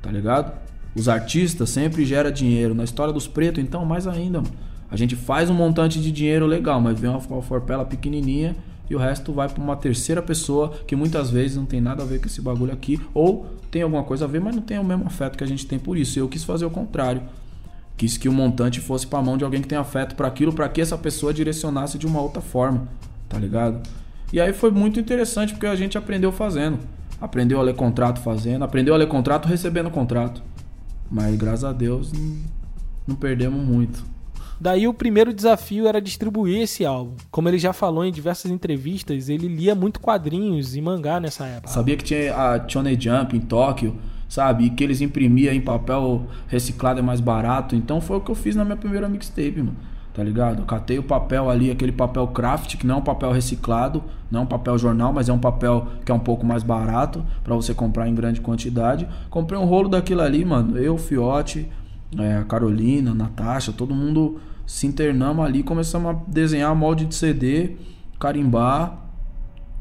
tá 0.00 0.10
ligado? 0.12 0.52
Os 0.94 1.08
artistas 1.08 1.70
sempre 1.70 2.04
geram 2.04 2.30
dinheiro. 2.30 2.72
Na 2.72 2.84
história 2.84 3.12
dos 3.12 3.26
pretos, 3.26 3.62
então, 3.62 3.84
mais 3.84 4.06
ainda, 4.06 4.40
mano. 4.40 4.54
A 4.94 4.96
gente 4.96 5.16
faz 5.16 5.50
um 5.50 5.54
montante 5.54 6.00
de 6.00 6.12
dinheiro 6.12 6.46
legal, 6.46 6.80
mas 6.80 6.96
vem 7.00 7.10
uma 7.10 7.20
forpela 7.42 7.84
pequenininha 7.84 8.54
e 8.88 8.94
o 8.94 8.98
resto 8.98 9.32
vai 9.32 9.48
para 9.48 9.60
uma 9.60 9.74
terceira 9.74 10.22
pessoa 10.22 10.72
que 10.86 10.94
muitas 10.94 11.30
vezes 11.30 11.56
não 11.56 11.66
tem 11.66 11.80
nada 11.80 12.04
a 12.04 12.06
ver 12.06 12.20
com 12.20 12.26
esse 12.26 12.40
bagulho 12.40 12.72
aqui 12.72 13.00
ou 13.12 13.44
tem 13.72 13.82
alguma 13.82 14.04
coisa 14.04 14.24
a 14.24 14.28
ver, 14.28 14.40
mas 14.40 14.54
não 14.54 14.62
tem 14.62 14.78
o 14.78 14.84
mesmo 14.84 15.04
afeto 15.04 15.36
que 15.36 15.42
a 15.42 15.46
gente 15.48 15.66
tem 15.66 15.80
por 15.80 15.98
isso. 15.98 16.16
Eu 16.16 16.28
quis 16.28 16.44
fazer 16.44 16.64
o 16.64 16.70
contrário. 16.70 17.22
Quis 17.96 18.16
que 18.16 18.28
o 18.28 18.32
montante 18.32 18.80
fosse 18.80 19.04
para 19.04 19.20
mão 19.20 19.36
de 19.36 19.42
alguém 19.42 19.60
que 19.60 19.66
tem 19.66 19.76
afeto 19.76 20.14
para 20.14 20.28
aquilo, 20.28 20.52
para 20.52 20.68
que 20.68 20.80
essa 20.80 20.96
pessoa 20.96 21.34
direcionasse 21.34 21.98
de 21.98 22.06
uma 22.06 22.22
outra 22.22 22.40
forma, 22.40 22.86
tá 23.28 23.36
ligado? 23.36 23.82
E 24.32 24.40
aí 24.40 24.52
foi 24.52 24.70
muito 24.70 25.00
interessante 25.00 25.54
porque 25.54 25.66
a 25.66 25.74
gente 25.74 25.98
aprendeu 25.98 26.30
fazendo. 26.30 26.78
Aprendeu 27.20 27.58
a 27.58 27.64
ler 27.64 27.74
contrato 27.74 28.20
fazendo, 28.20 28.62
aprendeu 28.62 28.94
a 28.94 28.96
ler 28.96 29.08
contrato 29.08 29.48
recebendo 29.48 29.90
contrato. 29.90 30.40
Mas 31.10 31.34
graças 31.34 31.64
a 31.64 31.72
Deus 31.72 32.12
não, 32.12 32.36
não 33.08 33.16
perdemos 33.16 33.60
muito. 33.60 34.13
Daí 34.64 34.88
o 34.88 34.94
primeiro 34.94 35.34
desafio 35.34 35.86
era 35.86 36.00
distribuir 36.00 36.62
esse 36.62 36.86
álbum. 36.86 37.16
Como 37.30 37.46
ele 37.50 37.58
já 37.58 37.74
falou 37.74 38.02
em 38.02 38.10
diversas 38.10 38.50
entrevistas, 38.50 39.28
ele 39.28 39.46
lia 39.46 39.74
muito 39.74 40.00
quadrinhos 40.00 40.74
e 40.74 40.80
mangá 40.80 41.20
nessa 41.20 41.44
época. 41.44 41.68
Sabia 41.68 41.98
que 41.98 42.02
tinha 42.02 42.34
a 42.34 42.66
Shonen 42.66 42.98
Jump 42.98 43.36
em 43.36 43.40
Tóquio, 43.40 43.94
sabe? 44.26 44.64
E 44.64 44.70
que 44.70 44.82
eles 44.82 45.02
imprimiam 45.02 45.52
em 45.52 45.60
papel 45.60 46.26
reciclado 46.48 46.98
é 46.98 47.02
mais 47.02 47.20
barato. 47.20 47.76
Então 47.76 48.00
foi 48.00 48.16
o 48.16 48.22
que 48.22 48.30
eu 48.30 48.34
fiz 48.34 48.56
na 48.56 48.64
minha 48.64 48.78
primeira 48.78 49.06
mixtape, 49.06 49.58
mano. 49.58 49.76
Tá 50.14 50.24
ligado? 50.24 50.60
Eu 50.60 50.64
catei 50.64 50.98
o 50.98 51.02
papel 51.02 51.50
ali, 51.50 51.70
aquele 51.70 51.92
papel 51.92 52.26
craft, 52.28 52.78
que 52.78 52.86
não 52.86 52.94
é 52.94 52.98
um 53.00 53.04
papel 53.04 53.32
reciclado, 53.32 54.02
não 54.30 54.40
é 54.40 54.42
um 54.44 54.46
papel 54.46 54.78
jornal, 54.78 55.12
mas 55.12 55.28
é 55.28 55.32
um 55.34 55.38
papel 55.38 55.88
que 56.06 56.10
é 56.10 56.14
um 56.14 56.20
pouco 56.20 56.46
mais 56.46 56.62
barato 56.62 57.22
para 57.42 57.54
você 57.54 57.74
comprar 57.74 58.08
em 58.08 58.14
grande 58.14 58.40
quantidade. 58.40 59.06
Comprei 59.28 59.60
um 59.60 59.66
rolo 59.66 59.90
daquilo 59.90 60.22
ali, 60.22 60.42
mano. 60.42 60.78
Eu, 60.78 60.96
Fiote, 60.96 61.68
é, 62.18 62.38
a 62.38 62.44
Carolina, 62.44 63.10
a 63.10 63.14
Natasha, 63.14 63.70
todo 63.70 63.94
mundo 63.94 64.40
se 64.66 64.86
internamos 64.86 65.44
ali, 65.44 65.62
começamos 65.62 66.10
a 66.10 66.20
desenhar 66.26 66.74
molde 66.74 67.04
de 67.04 67.14
CD, 67.14 67.76
carimbar 68.18 69.04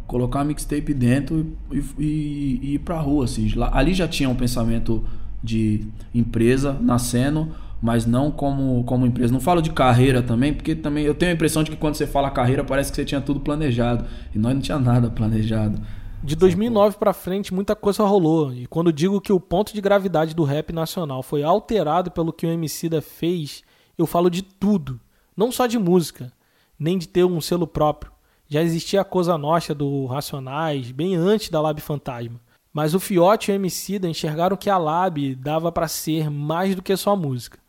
colocar 0.08 0.44
mixtape 0.44 0.94
dentro 0.94 1.56
e, 1.72 1.84
e, 1.98 2.60
e 2.62 2.74
ir 2.76 2.80
pra 2.80 3.00
rua, 3.00 3.26
assim. 3.26 3.52
Ali 3.72 3.94
já 3.94 4.08
tinha 4.08 4.30
um 4.30 4.36
pensamento 4.36 5.04
de 5.42 5.88
empresa 6.14 6.78
nascendo, 6.80 7.50
mas 7.82 8.06
não 8.06 8.30
como, 8.32 8.84
como 8.84 9.06
empresa. 9.06 9.34
Não 9.34 9.40
falo 9.40 9.62
de 9.62 9.72
carreira 9.72 10.22
também, 10.22 10.54
porque 10.54 10.76
também 10.76 11.04
eu 11.04 11.16
tenho 11.16 11.32
a 11.32 11.36
impressão 11.36 11.64
de 11.64 11.72
que 11.72 11.78
quando 11.78 11.96
você 11.96 12.06
fala 12.06 12.30
carreira 12.30 12.64
parece 12.64 12.92
que 12.92 12.96
você 12.96 13.06
tinha 13.06 13.22
tudo 13.22 13.40
planejado. 13.40 14.06
E 14.36 14.38
nós 14.38 14.54
não 14.54 14.62
tinha 14.62 14.78
nada 14.78 15.10
planejado. 15.10 15.82
De 16.24 16.36
2009 16.36 16.98
pra 16.98 17.12
frente, 17.12 17.54
muita 17.54 17.76
coisa 17.76 18.04
rolou. 18.04 18.54
E 18.54 18.66
quando 18.68 18.94
digo 18.94 19.20
que 19.20 19.34
o 19.34 19.40
ponto 19.40 19.74
de 19.74 19.82
gravidade 19.82 20.36
do 20.36 20.44
rap 20.44 20.72
nacional 20.72 21.24
foi 21.24 21.44
alterado 21.44 22.12
pelo 22.12 22.32
que 22.32 22.46
o 22.46 22.50
Emicida 22.50 23.02
fez, 23.02 23.64
eu 23.98 24.06
falo 24.06 24.30
de 24.30 24.42
tudo. 24.42 25.00
Não 25.36 25.52
só 25.52 25.66
de 25.66 25.78
música, 25.80 26.32
nem 26.78 26.98
de 26.98 27.08
ter 27.08 27.24
um 27.24 27.42
selo 27.42 27.68
próprio. 27.68 28.12
Já 28.48 28.62
existia 28.62 29.02
a 29.02 29.06
Cosa 29.06 29.38
Nostra 29.38 29.74
do 29.74 30.06
Racionais, 30.06 30.92
bem 30.92 31.16
antes 31.16 31.50
da 31.50 31.62
Lab 31.62 31.80
Fantasma. 31.82 32.40
Mas 32.72 32.94
o 32.94 33.00
Fiote 33.00 33.52
e 33.52 33.54
o 33.54 33.56
Emicida 33.56 34.08
enxergaram 34.10 34.58
que 34.58 34.70
a 34.70 34.78
Lab 34.78 35.36
dava 35.36 35.72
pra 35.72 35.88
ser 35.88 36.30
mais 36.30 36.76
do 36.76 36.82
que 36.82 36.96
só 36.98 37.16
música. 37.16 37.60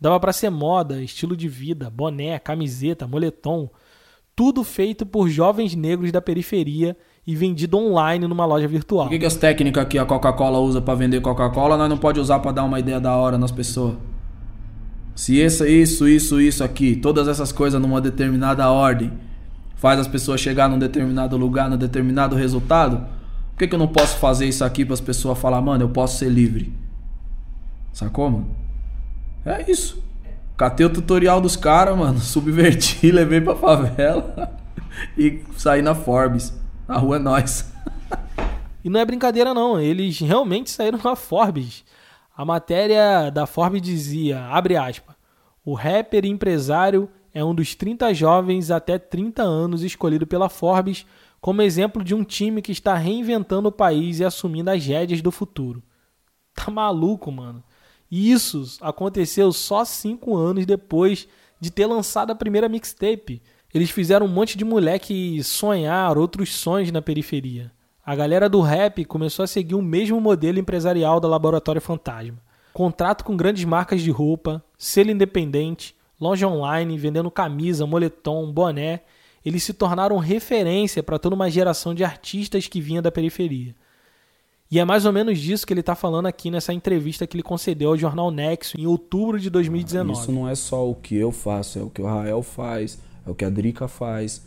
Dava 0.00 0.18
pra 0.18 0.32
ser 0.32 0.50
moda, 0.50 1.02
estilo 1.02 1.36
de 1.36 1.48
vida, 1.48 1.90
boné, 1.90 2.38
camiseta, 2.38 3.06
moletom, 3.06 3.68
tudo 4.34 4.64
feito 4.64 5.04
por 5.04 5.28
jovens 5.28 5.74
negros 5.74 6.10
da 6.10 6.20
periferia 6.20 6.96
e 7.26 7.36
vendido 7.36 7.76
online 7.78 8.26
numa 8.26 8.44
loja 8.44 8.66
virtual. 8.66 9.06
O 9.06 9.10
que, 9.10 9.18
que 9.18 9.26
as 9.26 9.36
técnicas 9.36 9.86
que 9.86 9.98
a 9.98 10.04
Coca-Cola 10.04 10.58
usa 10.58 10.80
pra 10.80 10.94
vender 10.94 11.20
Coca-Cola, 11.20 11.76
nós 11.76 11.88
não 11.88 11.98
pode 11.98 12.18
usar 12.18 12.40
pra 12.40 12.50
dar 12.50 12.64
uma 12.64 12.80
ideia 12.80 13.00
da 13.00 13.14
hora 13.16 13.38
nas 13.38 13.52
pessoas? 13.52 13.96
Se 15.14 15.40
essa, 15.40 15.68
isso, 15.68 16.08
isso, 16.08 16.40
isso 16.40 16.64
aqui, 16.64 16.96
todas 16.96 17.28
essas 17.28 17.52
coisas 17.52 17.80
numa 17.80 18.00
determinada 18.00 18.70
ordem, 18.70 19.12
faz 19.76 20.00
as 20.00 20.08
pessoas 20.08 20.40
chegar 20.40 20.68
num 20.68 20.78
determinado 20.78 21.36
lugar, 21.36 21.68
num 21.68 21.76
determinado 21.76 22.34
resultado, 22.36 22.98
por 23.50 23.58
que, 23.58 23.68
que 23.68 23.74
eu 23.74 23.78
não 23.78 23.88
posso 23.88 24.16
fazer 24.18 24.46
isso 24.46 24.64
aqui 24.64 24.84
para 24.84 24.94
as 24.94 25.00
pessoas 25.00 25.38
falar, 25.38 25.60
mano, 25.60 25.84
eu 25.84 25.88
posso 25.88 26.18
ser 26.18 26.30
livre? 26.30 26.72
Sacou, 27.92 28.30
mano? 28.30 28.56
É 29.44 29.70
isso. 29.70 30.02
Catei 30.56 30.86
o 30.86 30.90
tutorial 30.90 31.40
dos 31.40 31.56
caras, 31.56 31.96
mano, 31.96 32.18
subverti, 32.20 33.10
levei 33.12 33.40
pra 33.40 33.54
favela 33.54 34.56
e 35.18 35.42
saí 35.56 35.82
na 35.82 35.94
Forbes. 35.94 36.54
A 36.88 36.98
rua 36.98 37.16
é 37.16 37.18
nós. 37.18 37.70
E 38.84 38.90
não 38.90 39.00
é 39.00 39.04
brincadeira 39.04 39.54
não, 39.54 39.80
eles 39.80 40.18
realmente 40.18 40.70
saíram 40.70 40.98
na 41.02 41.14
Forbes. 41.14 41.84
A 42.34 42.44
matéria 42.44 43.30
da 43.30 43.46
Forbes 43.46 43.82
dizia, 43.82 44.44
abre 44.46 44.76
aspas, 44.76 45.14
o 45.64 45.74
rapper 45.74 46.24
empresário 46.24 47.08
é 47.34 47.44
um 47.44 47.54
dos 47.54 47.74
30 47.74 48.12
jovens 48.14 48.70
até 48.70 48.98
30 48.98 49.42
anos 49.42 49.82
escolhido 49.82 50.26
pela 50.26 50.48
Forbes 50.48 51.06
como 51.40 51.60
exemplo 51.60 52.02
de 52.02 52.14
um 52.14 52.24
time 52.24 52.62
que 52.62 52.72
está 52.72 52.94
reinventando 52.94 53.68
o 53.68 53.72
país 53.72 54.20
e 54.20 54.24
assumindo 54.24 54.70
as 54.70 54.84
rédeas 54.84 55.20
do 55.20 55.30
futuro. 55.30 55.82
Tá 56.54 56.70
maluco, 56.70 57.30
mano. 57.30 57.62
E 58.10 58.30
isso 58.30 58.78
aconteceu 58.80 59.52
só 59.52 59.84
cinco 59.84 60.36
anos 60.36 60.66
depois 60.66 61.26
de 61.60 61.70
ter 61.70 61.86
lançado 61.86 62.30
a 62.30 62.34
primeira 62.34 62.68
mixtape. 62.68 63.42
Eles 63.72 63.90
fizeram 63.90 64.26
um 64.26 64.28
monte 64.28 64.56
de 64.56 64.64
moleque 64.64 65.42
sonhar 65.42 66.18
outros 66.18 66.50
sonhos 66.54 66.92
na 66.92 67.00
periferia. 67.00 67.72
A 68.04 68.16
galera 68.16 68.48
do 68.48 68.60
rap 68.60 69.04
começou 69.04 69.44
a 69.44 69.46
seguir 69.46 69.76
o 69.76 69.82
mesmo 69.82 70.20
modelo 70.20 70.58
empresarial 70.58 71.20
da 71.20 71.28
Laboratório 71.28 71.80
Fantasma. 71.80 72.38
Contrato 72.72 73.24
com 73.24 73.36
grandes 73.36 73.64
marcas 73.64 74.02
de 74.02 74.10
roupa, 74.10 74.64
selo 74.76 75.12
independente, 75.12 75.94
loja 76.20 76.48
online, 76.48 76.98
vendendo 76.98 77.30
camisa, 77.30 77.86
moletom, 77.86 78.50
boné. 78.50 79.02
Eles 79.44 79.62
se 79.62 79.72
tornaram 79.72 80.18
referência 80.18 81.00
para 81.00 81.16
toda 81.16 81.36
uma 81.36 81.48
geração 81.48 81.94
de 81.94 82.02
artistas 82.02 82.66
que 82.66 82.80
vinha 82.80 83.00
da 83.00 83.12
periferia. 83.12 83.72
E 84.68 84.80
é 84.80 84.84
mais 84.84 85.06
ou 85.06 85.12
menos 85.12 85.38
disso 85.38 85.64
que 85.64 85.72
ele 85.72 85.80
está 85.80 85.94
falando 85.94 86.26
aqui 86.26 86.50
nessa 86.50 86.72
entrevista 86.72 87.24
que 87.24 87.36
ele 87.36 87.42
concedeu 87.42 87.90
ao 87.90 87.96
jornal 87.96 88.32
Nexo 88.32 88.80
em 88.80 88.86
outubro 88.86 89.38
de 89.38 89.48
2019. 89.48 90.18
Isso 90.18 90.32
não 90.32 90.48
é 90.48 90.56
só 90.56 90.88
o 90.88 90.94
que 90.94 91.14
eu 91.14 91.30
faço, 91.30 91.78
é 91.78 91.82
o 91.82 91.90
que 91.90 92.02
o 92.02 92.06
Rael 92.06 92.42
faz, 92.42 92.98
é 93.24 93.30
o 93.30 93.34
que 93.34 93.44
a 93.44 93.50
Drica 93.50 93.86
faz. 93.86 94.42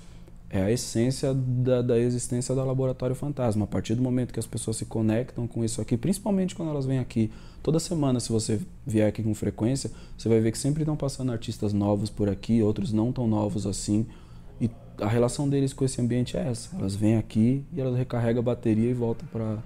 É 0.50 0.62
a 0.62 0.72
essência 0.72 1.34
da, 1.34 1.82
da 1.82 1.98
existência 1.98 2.54
da 2.54 2.64
Laboratório 2.64 3.16
Fantasma. 3.16 3.66
A 3.66 3.68
partir 3.68 3.96
do 3.96 4.02
momento 4.02 4.34
que 4.34 4.40
as 4.40 4.46
pessoas 4.46 4.78
se 4.78 4.86
conectam 4.86 5.48
com 5.48 5.64
isso 5.64 5.82
aqui, 5.82 5.98
principalmente 5.98 6.56
quando 6.56 6.70
elas 6.70 6.86
vêm 6.86 7.00
aqui, 7.00 7.32
toda 7.64 7.80
semana, 7.80 8.20
se 8.20 8.32
você 8.32 8.62
vier 8.86 9.10
aqui 9.10 9.24
com 9.24 9.34
frequência, 9.34 9.92
você 10.18 10.30
vai 10.30 10.40
ver 10.40 10.52
que 10.52 10.58
sempre 10.58 10.84
estão 10.84 10.96
passando 10.96 11.32
artistas 11.32 11.74
novos 11.74 12.10
por 12.10 12.30
aqui, 12.30 12.62
outros 12.62 12.94
não 12.94 13.12
tão 13.12 13.28
novos 13.28 13.66
assim. 13.66 14.06
E 14.62 14.70
a 15.02 15.08
relação 15.08 15.50
deles 15.50 15.74
com 15.74 15.84
esse 15.84 16.00
ambiente 16.00 16.38
é 16.38 16.48
essa. 16.48 16.76
Elas 16.78 16.96
vêm 16.96 17.18
aqui 17.18 17.66
e 17.74 17.82
elas 17.82 17.98
recarregam 17.98 18.42
a 18.42 18.44
bateria 18.44 18.90
e 18.90 18.94
voltam 18.94 19.28
para 19.28 19.58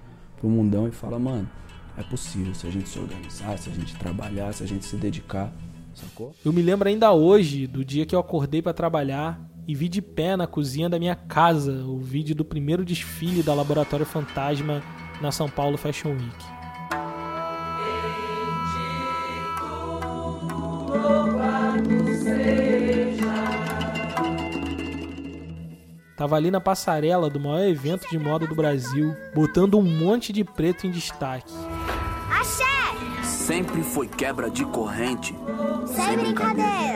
o 0.42 0.48
mundão 0.48 0.88
e 0.88 0.90
falam, 0.90 1.20
mano, 1.20 1.48
é 1.96 2.02
possível 2.02 2.54
se 2.54 2.66
a 2.66 2.70
gente 2.70 2.88
se 2.88 2.98
organizar, 2.98 3.58
se 3.58 3.68
a 3.68 3.72
gente 3.72 3.94
trabalhar, 3.96 4.52
se 4.54 4.62
a 4.62 4.66
gente 4.66 4.86
se 4.86 4.96
dedicar, 4.96 5.52
sacou? 5.94 6.34
Eu 6.44 6.52
me 6.52 6.62
lembro 6.62 6.88
ainda 6.88 7.12
hoje 7.12 7.66
do 7.66 7.84
dia 7.84 8.06
que 8.06 8.14
eu 8.14 8.18
acordei 8.18 8.62
para 8.62 8.72
trabalhar 8.72 9.49
e 9.66 9.74
vi 9.74 9.88
de 9.88 10.02
pé 10.02 10.36
na 10.36 10.46
cozinha 10.46 10.88
da 10.88 10.98
minha 10.98 11.14
casa 11.14 11.84
o 11.84 11.98
vídeo 11.98 12.34
do 12.34 12.44
primeiro 12.44 12.84
desfile 12.84 13.42
da 13.42 13.54
Laboratório 13.54 14.06
Fantasma 14.06 14.82
na 15.20 15.30
São 15.30 15.48
Paulo 15.48 15.76
Fashion 15.76 16.10
Week. 16.10 16.60
Tava 26.16 26.36
ali 26.36 26.50
na 26.50 26.60
passarela 26.60 27.30
do 27.30 27.40
maior 27.40 27.66
evento 27.66 28.06
de 28.10 28.18
moda 28.18 28.46
do 28.46 28.54
Brasil, 28.54 29.16
botando 29.34 29.78
um 29.78 29.82
monte 29.82 30.34
de 30.34 30.44
preto 30.44 30.86
em 30.86 30.90
destaque. 30.90 31.52
Sempre 33.22 33.82
foi 33.82 34.06
quebra 34.06 34.50
de 34.50 34.64
corrente. 34.66 35.34
Sem 35.86 36.18
brincadeira. 36.18 36.89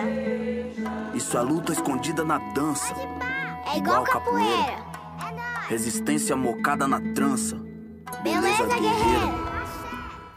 Isso 1.14 1.38
é 1.38 1.40
luta 1.40 1.72
escondida 1.72 2.24
na 2.24 2.38
dança. 2.52 2.92
É 3.72 3.78
igual 3.78 4.02
capoeira. 4.02 4.84
Resistência 5.68 6.34
mocada 6.34 6.88
na 6.88 7.00
trança. 7.14 7.56
Beleza, 8.22 8.66
guerreiro. 8.66 9.44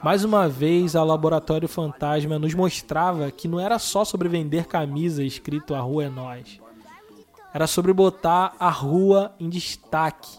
Mais 0.03 0.23
uma 0.23 0.47
vez, 0.47 0.95
a 0.95 1.03
Laboratório 1.03 1.67
Fantasma 1.67 2.37
nos 2.37 2.53
mostrava 2.53 3.31
que 3.31 3.47
não 3.47 3.59
era 3.59 3.79
só 3.79 4.05
sobre 4.05 4.29
vender 4.29 4.67
camisa 4.67 5.23
escrito 5.23 5.73
A 5.73 5.79
Rua 5.79 6.05
é 6.05 6.09
Nós. 6.09 6.59
Era 7.51 7.65
sobre 7.65 7.91
botar 7.91 8.55
a 8.59 8.69
rua 8.69 9.33
em 9.39 9.49
destaque. 9.49 10.37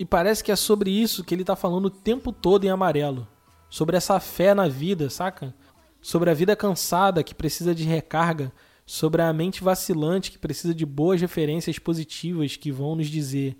E 0.00 0.04
parece 0.04 0.42
que 0.42 0.50
é 0.50 0.56
sobre 0.56 0.90
isso 0.90 1.22
que 1.22 1.32
ele 1.32 1.44
tá 1.44 1.54
falando 1.54 1.84
o 1.84 1.90
tempo 1.90 2.32
todo 2.32 2.64
em 2.64 2.70
amarelo. 2.70 3.28
Sobre 3.68 3.96
essa 3.96 4.18
fé 4.18 4.52
na 4.52 4.66
vida, 4.66 5.08
saca? 5.08 5.54
Sobre 6.02 6.28
a 6.28 6.34
vida 6.34 6.56
cansada 6.56 7.22
que 7.22 7.34
precisa 7.34 7.72
de 7.72 7.84
recarga. 7.84 8.52
Sobre 8.92 9.22
a 9.22 9.32
mente 9.32 9.62
vacilante 9.62 10.32
que 10.32 10.38
precisa 10.38 10.74
de 10.74 10.84
boas 10.84 11.20
referências 11.20 11.78
positivas 11.78 12.56
que 12.56 12.72
vão 12.72 12.96
nos 12.96 13.06
dizer: 13.06 13.56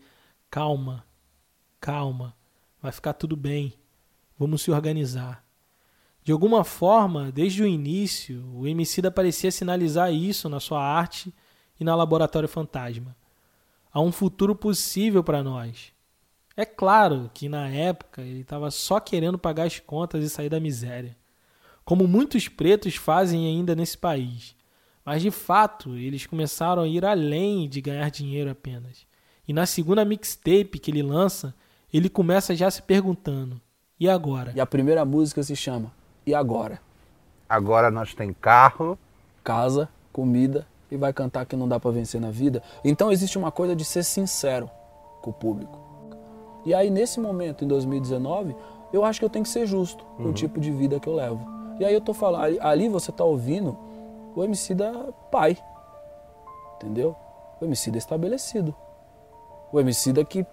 calma, 0.51 1.07
calma, 1.81 2.35
vai 2.83 2.91
ficar 2.91 3.13
tudo 3.13 3.37
bem. 3.37 3.75
Vamos 4.37 4.63
se 4.63 4.73
organizar. 4.73 5.45
De 6.25 6.33
alguma 6.33 6.65
forma, 6.65 7.31
desde 7.31 7.63
o 7.63 7.67
início, 7.67 8.45
o 8.57 8.67
Emicida 8.67 9.09
parecia 9.09 9.53
sinalizar 9.53 10.13
isso 10.13 10.49
na 10.49 10.59
sua 10.59 10.83
arte 10.83 11.33
e 11.79 11.85
na 11.85 11.95
Laboratório 11.95 12.49
Fantasma. 12.49 13.17
Há 13.93 14.01
um 14.01 14.11
futuro 14.11 14.57
possível 14.57 15.23
para 15.23 15.45
nós. 15.45 15.93
É 16.57 16.65
claro 16.65 17.31
que 17.33 17.49
na 17.49 17.69
época 17.69 18.21
ele 18.21 18.41
estava 18.41 18.69
só 18.73 18.99
querendo 18.99 19.39
pagar 19.39 19.69
as 19.69 19.79
contas 19.79 20.25
e 20.25 20.29
sair 20.29 20.49
da 20.49 20.59
miséria, 20.59 21.17
como 21.85 22.09
muitos 22.09 22.49
pretos 22.49 22.97
fazem 22.97 23.47
ainda 23.47 23.77
nesse 23.77 23.97
país. 23.97 24.59
Mas 25.05 25.23
de 25.23 25.31
fato, 25.31 25.97
eles 25.97 26.27
começaram 26.27 26.83
a 26.83 26.89
ir 26.89 27.05
além 27.05 27.69
de 27.69 27.81
ganhar 27.81 28.11
dinheiro 28.11 28.51
apenas. 28.51 29.07
E 29.47 29.53
na 29.53 29.67
segunda 29.67 30.05
mixtape 30.05 30.79
que 30.79 30.91
ele 30.91 31.03
lança, 31.03 31.55
ele 31.93 32.09
começa 32.09 32.55
já 32.55 32.71
se 32.71 32.83
perguntando: 32.83 33.61
e 33.99 34.09
agora? 34.09 34.53
E 34.57 34.61
a 34.61 34.65
primeira 34.67 35.05
música 35.05 35.43
se 35.43 35.55
chama 35.55 35.93
E 36.27 36.33
Agora? 36.33 36.81
Agora 37.47 37.91
nós 37.91 38.15
tem 38.15 38.33
carro, 38.33 38.99
Casa, 39.45 39.89
comida 40.13 40.67
e 40.91 40.97
vai 40.97 41.13
cantar 41.13 41.45
que 41.45 41.55
não 41.55 41.69
dá 41.69 41.79
pra 41.79 41.91
vencer 41.91 42.21
na 42.21 42.31
vida. 42.31 42.63
Então 42.83 43.13
existe 43.13 43.37
uma 43.37 43.53
coisa 43.53 43.77
de 43.77 43.85
ser 43.85 44.03
sincero 44.03 44.71
com 45.21 45.31
o 45.31 45.35
público. 45.35 45.79
E 46.65 46.73
aí 46.73 46.89
nesse 46.89 47.21
momento, 47.21 47.65
em 47.65 47.69
2019, 47.69 48.57
eu 48.93 49.05
acho 49.05 49.19
que 49.19 49.25
eu 49.25 49.31
tenho 49.31 49.45
que 49.45 49.51
ser 49.51 49.67
justo 49.67 50.03
com 50.17 50.31
o 50.31 50.33
tipo 50.33 50.59
de 50.59 50.71
vida 50.71 50.99
que 50.99 51.09
eu 51.09 51.15
levo. 51.15 51.47
E 51.79 51.85
aí 51.85 51.93
eu 51.93 52.01
tô 52.01 52.15
falando, 52.15 52.43
ali, 52.43 52.59
ali 52.61 52.89
você 52.89 53.13
tá 53.13 53.25
ouvindo 53.25 53.77
o 54.35 54.45
MC 54.45 54.75
da 54.75 54.93
pai. 55.31 55.57
Entendeu? 56.77 57.17
O 57.61 57.65
MC 57.65 57.91
da 57.91 57.99
estabelecido. 57.99 58.75
O 59.73 59.79
MC 59.79 60.13
da 60.13 60.25
que 60.25 60.47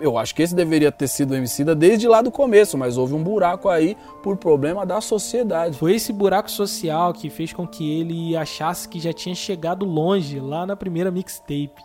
eu 0.00 0.18
acho 0.18 0.34
que 0.34 0.42
esse 0.42 0.54
deveria 0.54 0.90
ter 0.90 1.06
sido 1.06 1.30
o 1.30 1.34
MC 1.36 1.64
da 1.64 1.74
desde 1.74 2.08
lá 2.08 2.20
do 2.20 2.30
começo, 2.30 2.76
mas 2.76 2.96
houve 2.96 3.14
um 3.14 3.22
buraco 3.22 3.68
aí 3.68 3.96
por 4.22 4.36
problema 4.36 4.84
da 4.84 5.00
sociedade. 5.00 5.78
Foi 5.78 5.94
esse 5.94 6.12
buraco 6.12 6.50
social 6.50 7.12
que 7.12 7.30
fez 7.30 7.52
com 7.52 7.66
que 7.66 8.00
ele 8.00 8.36
achasse 8.36 8.88
que 8.88 8.98
já 8.98 9.12
tinha 9.12 9.34
chegado 9.34 9.84
longe 9.84 10.40
lá 10.40 10.66
na 10.66 10.74
primeira 10.74 11.10
mixtape. 11.10 11.82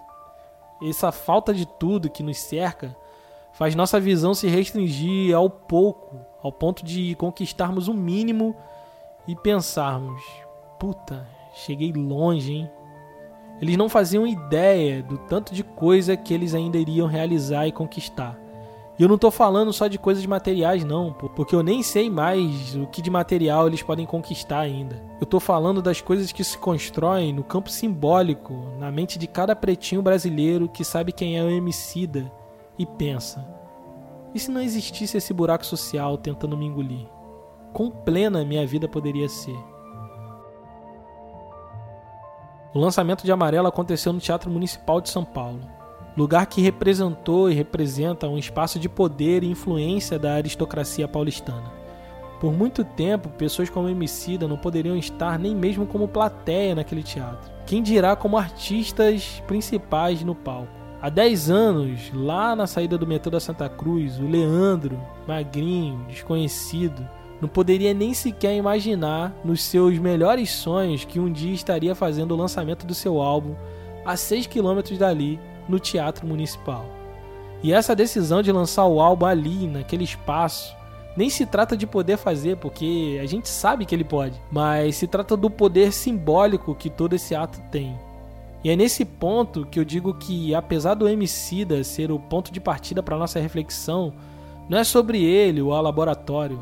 essa 0.82 1.12
falta 1.12 1.54
de 1.54 1.66
tudo 1.66 2.10
que 2.10 2.24
nos 2.24 2.40
cerca 2.40 2.96
faz 3.54 3.76
nossa 3.76 4.00
visão 4.00 4.34
se 4.34 4.48
restringir 4.48 5.36
ao 5.36 5.50
pouco, 5.50 6.20
ao 6.42 6.52
ponto 6.52 6.84
de 6.84 7.16
conquistarmos 7.16 7.88
o 7.88 7.94
mínimo 7.94 8.56
e 9.28 9.36
pensarmos: 9.36 10.24
puta, 10.80 11.28
cheguei 11.66 11.92
longe, 11.92 12.54
hein? 12.54 12.72
Eles 13.62 13.78
não 13.78 13.90
faziam 13.90 14.26
ideia 14.26 15.04
do 15.04 15.18
tanto 15.18 15.54
de 15.54 15.64
coisa 15.64 16.16
que 16.16 16.34
eles 16.34 16.54
ainda 16.54 16.78
iriam 16.78 17.08
realizar 17.08 17.68
e 17.68 17.72
conquistar. 17.72 18.40
E 18.98 19.04
eu 19.04 19.08
não 19.08 19.18
tô 19.18 19.32
falando 19.32 19.72
só 19.72 19.88
de 19.88 19.98
coisas 19.98 20.26
materiais, 20.26 20.84
não, 20.84 21.14
porque 21.14 21.56
eu 21.56 21.64
nem 21.64 21.82
sei 21.82 22.10
mais 22.10 22.76
o 22.76 22.86
que 22.88 23.02
de 23.02 23.10
material 23.10 23.68
eles 23.68 23.82
podem 23.82 24.06
conquistar 24.06 24.60
ainda. 24.60 25.02
Eu 25.20 25.26
tô 25.26 25.40
falando 25.40 25.82
das 25.82 26.02
coisas 26.02 26.32
que 26.32 26.44
se 26.44 26.58
constroem 26.58 27.32
no 27.34 27.44
campo 27.44 27.70
simbólico, 27.70 28.54
na 28.78 28.92
mente 28.92 29.18
de 29.18 29.28
cada 29.28 29.56
pretinho 29.56 30.02
brasileiro 30.02 30.68
que 30.68 30.84
sabe 30.84 31.14
quem 31.14 31.38
é 31.38 31.44
o 31.44 31.50
Emicida 31.50 32.30
e 32.78 32.86
pensa: 32.86 33.46
e 34.34 34.40
se 34.40 34.52
não 34.52 34.62
existisse 34.62 35.18
esse 35.18 35.34
buraco 35.34 35.66
social 35.66 36.18
tentando 36.18 36.56
me 36.56 36.66
engolir? 36.66 37.08
Quão 37.74 37.90
plena 37.90 38.46
minha 38.46 38.66
vida 38.66 38.88
poderia 38.88 39.28
ser? 39.28 39.58
O 42.72 42.80
lançamento 42.80 43.26
de 43.26 43.32
Amarelo 43.32 43.68
aconteceu 43.68 44.14
no 44.14 44.20
Teatro 44.20 44.52
Municipal 44.52 45.02
de 45.02 45.10
São 45.10 45.26
Paulo, 45.26 45.62
lugar 46.16 46.46
que 46.46 46.62
representou 46.62 47.50
e 47.50 47.56
representa 47.56 48.28
um 48.28 48.38
espaço 48.38 48.78
de 48.78 48.88
poder 48.88 49.44
e 49.44 49.50
influência 49.50 50.20
da 50.20 50.36
aristocracia 50.36 51.08
paulistana. 51.08 51.74
Por 52.40 52.54
muito 52.54 52.84
tempo, 52.84 53.28
pessoas 53.30 53.72
como 53.72 53.90
Emicida 53.90 54.48
não 54.48 54.56
poderiam 54.56 54.96
estar 54.96 55.40
nem 55.40 55.56
mesmo 55.56 55.88
como 55.88 56.08
plateia 56.08 56.76
naquele 56.76 57.02
teatro. 57.02 57.52
Quem 57.66 57.82
dirá 57.82 58.16
como 58.16 58.38
artistas 58.38 59.42
principais 59.48 60.24
no 60.24 60.36
palco. 60.36 60.70
Há 61.02 61.10
10 61.10 61.50
anos, 61.50 62.12
lá 62.14 62.56
na 62.56 62.68
saída 62.68 63.00
do 63.00 63.08
metrô 63.08 63.32
da 63.32 63.40
Santa 63.40 63.68
Cruz, 63.68 64.20
o 64.20 64.28
Leandro, 64.28 65.02
magrinho, 65.28 66.06
desconhecido, 66.08 67.08
não 67.42 67.48
poderia 67.48 67.94
nem 67.94 68.14
sequer 68.14 68.56
imaginar 68.56 69.34
nos 69.44 69.64
seus 69.64 69.98
melhores 69.98 70.50
sonhos 70.50 71.06
que 71.06 71.20
um 71.20 71.32
dia 71.32 71.54
estaria 71.54 71.96
fazendo 71.96 72.34
o 72.34 72.38
lançamento 72.38 72.86
do 72.86 72.94
seu 72.94 73.22
álbum 73.22 73.56
a 74.06 74.18
6 74.18 74.48
quilômetros 74.48 74.98
dali, 74.98 75.40
no 75.68 75.80
Teatro 75.80 76.26
Municipal. 76.26 76.86
E 77.62 77.72
essa 77.72 77.96
decisão 77.96 78.42
de 78.42 78.52
lançar 78.52 78.86
o 78.86 79.00
álbum 79.00 79.26
ali, 79.26 79.68
naquele 79.68 80.04
espaço, 80.04 80.76
nem 81.16 81.30
se 81.30 81.46
trata 81.46 81.76
de 81.76 81.86
poder 81.86 82.18
fazer, 82.18 82.58
porque 82.58 83.20
a 83.22 83.26
gente 83.26 83.50
sabe 83.50 83.86
que 83.86 83.94
ele 83.94 84.04
pode, 84.04 84.40
mas 84.52 84.96
se 84.96 85.06
trata 85.08 85.36
do 85.36 85.50
poder 85.50 85.92
simbólico 85.92 86.74
que 86.74 86.90
todo 86.90 87.14
esse 87.14 87.36
ato 87.36 87.60
tem. 87.72 87.98
E 88.64 88.70
é 88.70 88.76
nesse 88.76 89.06
ponto 89.06 89.66
que 89.66 89.80
eu 89.80 89.86
digo 89.86 90.14
que, 90.14 90.56
apesar 90.56 90.94
do 90.94 91.08
Emicida 91.08 91.84
ser 91.84 92.12
o 92.12 92.20
ponto 92.20 92.52
de 92.52 92.60
partida 92.60 93.04
para 93.04 93.18
nossa 93.18 93.40
reflexão, 93.40 94.14
não 94.68 94.78
é 94.78 94.84
sobre 94.84 95.24
ele 95.24 95.62
a 95.62 95.82
laboratório, 95.82 96.60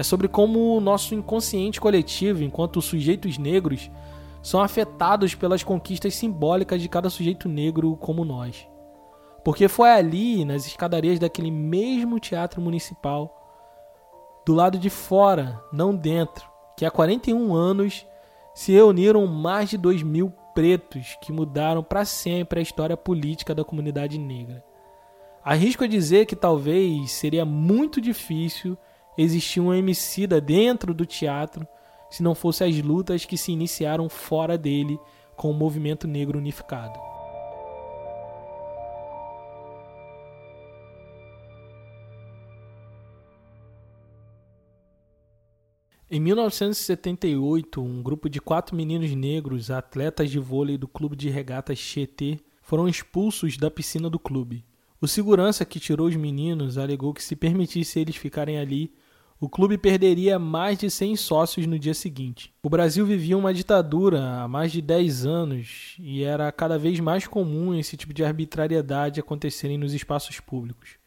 é 0.00 0.02
sobre 0.02 0.28
como 0.28 0.74
o 0.74 0.80
nosso 0.80 1.14
inconsciente 1.14 1.78
coletivo, 1.78 2.42
enquanto 2.42 2.80
sujeitos 2.80 3.36
negros, 3.36 3.90
são 4.42 4.62
afetados 4.62 5.34
pelas 5.34 5.62
conquistas 5.62 6.14
simbólicas 6.14 6.80
de 6.80 6.88
cada 6.88 7.10
sujeito 7.10 7.50
negro 7.50 7.94
como 7.98 8.24
nós. 8.24 8.66
Porque 9.44 9.68
foi 9.68 9.90
ali, 9.90 10.42
nas 10.42 10.66
escadarias 10.66 11.18
daquele 11.18 11.50
mesmo 11.50 12.18
teatro 12.18 12.62
municipal, 12.62 13.36
do 14.46 14.54
lado 14.54 14.78
de 14.78 14.88
fora, 14.88 15.62
não 15.70 15.94
dentro, 15.94 16.48
que 16.78 16.86
há 16.86 16.90
41 16.90 17.54
anos 17.54 18.06
se 18.54 18.72
reuniram 18.72 19.26
mais 19.26 19.68
de 19.68 19.76
2 19.76 20.02
mil 20.02 20.32
pretos 20.54 21.18
que 21.20 21.30
mudaram 21.30 21.82
para 21.82 22.06
sempre 22.06 22.60
a 22.60 22.62
história 22.62 22.96
política 22.96 23.54
da 23.54 23.64
comunidade 23.64 24.16
negra. 24.16 24.64
Arrisco 25.44 25.84
a 25.84 25.86
dizer 25.86 26.24
que 26.24 26.34
talvez 26.34 27.12
seria 27.12 27.44
muito 27.44 28.00
difícil 28.00 28.78
existir 29.16 29.60
um 29.60 29.68
homicida 29.68 30.40
dentro 30.40 30.94
do 30.94 31.04
teatro 31.04 31.66
se 32.10 32.22
não 32.22 32.34
fosse 32.34 32.64
as 32.64 32.76
lutas 32.82 33.24
que 33.24 33.38
se 33.38 33.52
iniciaram 33.52 34.08
fora 34.08 34.58
dele 34.58 34.98
com 35.36 35.50
o 35.50 35.54
movimento 35.54 36.08
negro 36.08 36.38
unificado. 36.38 36.98
Em 46.12 46.18
1978, 46.18 47.80
um 47.80 48.02
grupo 48.02 48.28
de 48.28 48.40
quatro 48.40 48.74
meninos 48.74 49.14
negros, 49.14 49.70
atletas 49.70 50.28
de 50.28 50.40
vôlei 50.40 50.76
do 50.76 50.88
clube 50.88 51.14
de 51.14 51.30
regatas 51.30 51.78
Tietê, 51.78 52.40
foram 52.60 52.88
expulsos 52.88 53.56
da 53.56 53.70
piscina 53.70 54.10
do 54.10 54.18
clube. 54.18 54.64
O 55.02 55.08
segurança 55.08 55.64
que 55.64 55.80
tirou 55.80 56.08
os 56.08 56.16
meninos 56.16 56.76
alegou 56.76 57.14
que 57.14 57.24
se 57.24 57.34
permitisse 57.34 57.98
eles 57.98 58.16
ficarem 58.16 58.58
ali, 58.58 58.92
o 59.40 59.48
clube 59.48 59.78
perderia 59.78 60.38
mais 60.38 60.76
de 60.76 60.90
100 60.90 61.16
sócios 61.16 61.66
no 61.66 61.78
dia 61.78 61.94
seguinte. 61.94 62.52
O 62.62 62.68
Brasil 62.68 63.06
vivia 63.06 63.38
uma 63.38 63.54
ditadura 63.54 64.42
há 64.42 64.46
mais 64.46 64.70
de 64.70 64.82
10 64.82 65.24
anos 65.24 65.96
e 65.98 66.22
era 66.22 66.52
cada 66.52 66.78
vez 66.78 67.00
mais 67.00 67.26
comum 67.26 67.74
esse 67.74 67.96
tipo 67.96 68.12
de 68.12 68.22
arbitrariedade 68.22 69.18
acontecerem 69.18 69.78
nos 69.78 69.94
espaços 69.94 70.38
públicos. 70.38 70.98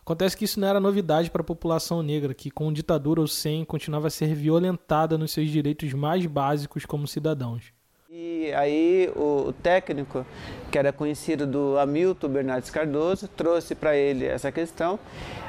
Acontece 0.00 0.36
que 0.36 0.44
isso 0.44 0.58
não 0.58 0.66
era 0.66 0.80
novidade 0.80 1.30
para 1.30 1.42
a 1.42 1.44
população 1.44 2.02
negra, 2.02 2.34
que 2.34 2.50
com 2.50 2.72
ditadura 2.72 3.20
ou 3.20 3.28
sem 3.28 3.64
continuava 3.64 4.08
a 4.08 4.10
ser 4.10 4.34
violentada 4.34 5.16
nos 5.16 5.30
seus 5.30 5.48
direitos 5.48 5.92
mais 5.92 6.26
básicos 6.26 6.84
como 6.84 7.06
cidadãos. 7.06 7.75
E 8.08 8.52
aí 8.54 9.10
o 9.16 9.52
técnico, 9.52 10.24
que 10.70 10.78
era 10.78 10.92
conhecido 10.92 11.44
do 11.44 11.76
Hamilton 11.76 12.28
Bernardes 12.28 12.70
Cardoso, 12.70 13.26
trouxe 13.26 13.74
para 13.74 13.96
ele 13.96 14.24
essa 14.24 14.52
questão. 14.52 14.96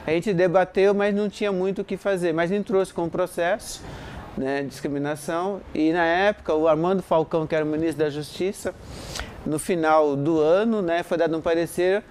A 0.08 0.10
gente 0.10 0.34
debateu, 0.34 0.91
mas 0.96 1.13
não 1.13 1.30
tinha 1.30 1.52
muito 1.52 1.84
o 1.84 1.86
que 1.86 1.98
fazer. 1.98 2.34
Mas 2.34 2.50
ele 2.50 2.63
trouxe 2.63 2.91
com 2.91 3.06
o 3.06 3.10
processo 3.12 3.84
né, 4.36 4.63
de 4.63 4.70
discriminação. 4.70 5.62
E 5.72 5.93
na 5.93 6.04
época, 6.04 6.56
o 6.56 6.67
Armando 6.67 7.04
Falcão, 7.04 7.46
que 7.46 7.54
era 7.54 7.63
o 7.63 7.67
ministro 7.67 8.04
da 8.04 8.10
Justiça, 8.10 8.74
no 9.46 9.60
final 9.60 10.15
do 10.15 10.39
ano, 10.39 10.82
né, 10.82 11.04
foi 11.04 11.15
dado 11.15 11.38
um 11.38 11.41
parecer 11.41 12.04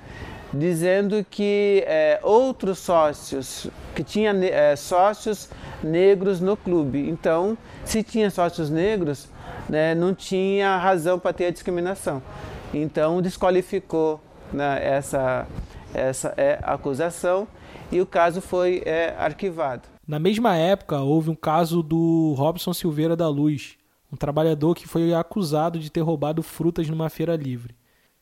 dizendo 0.55 1.27
que 1.29 1.83
é, 1.89 2.21
outros 2.23 2.79
sócios, 2.79 3.67
que 3.97 4.05
tinha 4.05 4.31
é, 4.31 4.77
sócios 4.77 5.51
negros 5.83 6.41
no 6.41 6.57
clube. 6.57 7.11
Então, 7.11 7.59
se 7.85 8.05
tinha 8.05 8.31
sócios 8.31 8.71
negros, 8.71 9.29
né, 9.69 9.95
não 9.95 10.15
tinha 10.15 10.77
razão 10.77 11.19
para 11.19 11.33
ter 11.33 11.47
a 11.47 11.51
discriminação. 11.51 12.23
Então 12.73 13.23
desqualificou 13.23 14.21
né, 14.53 14.81
essa, 14.83 15.47
essa 15.95 16.35
é, 16.37 16.59
acusação 16.63 17.47
e 17.91 18.01
o 18.01 18.07
caso 18.07 18.41
foi 18.41 18.83
é, 18.85 19.15
arquivado. 19.19 19.89
Na 20.07 20.19
mesma 20.19 20.57
época, 20.57 21.01
houve 21.01 21.31
um 21.31 21.35
caso 21.35 21.83
do 21.83 22.35
Robson 22.37 22.73
Silveira 22.73 23.17
da 23.17 23.29
Luz, 23.29 23.77
um 24.13 24.17
trabalhador 24.17 24.75
que 24.75 24.87
foi 24.87 25.13
acusado 25.13 25.79
de 25.79 25.91
ter 25.91 26.01
roubado 26.01 26.43
frutas 26.43 26.89
numa 26.89 27.09
feira 27.09 27.35
livre 27.35 27.75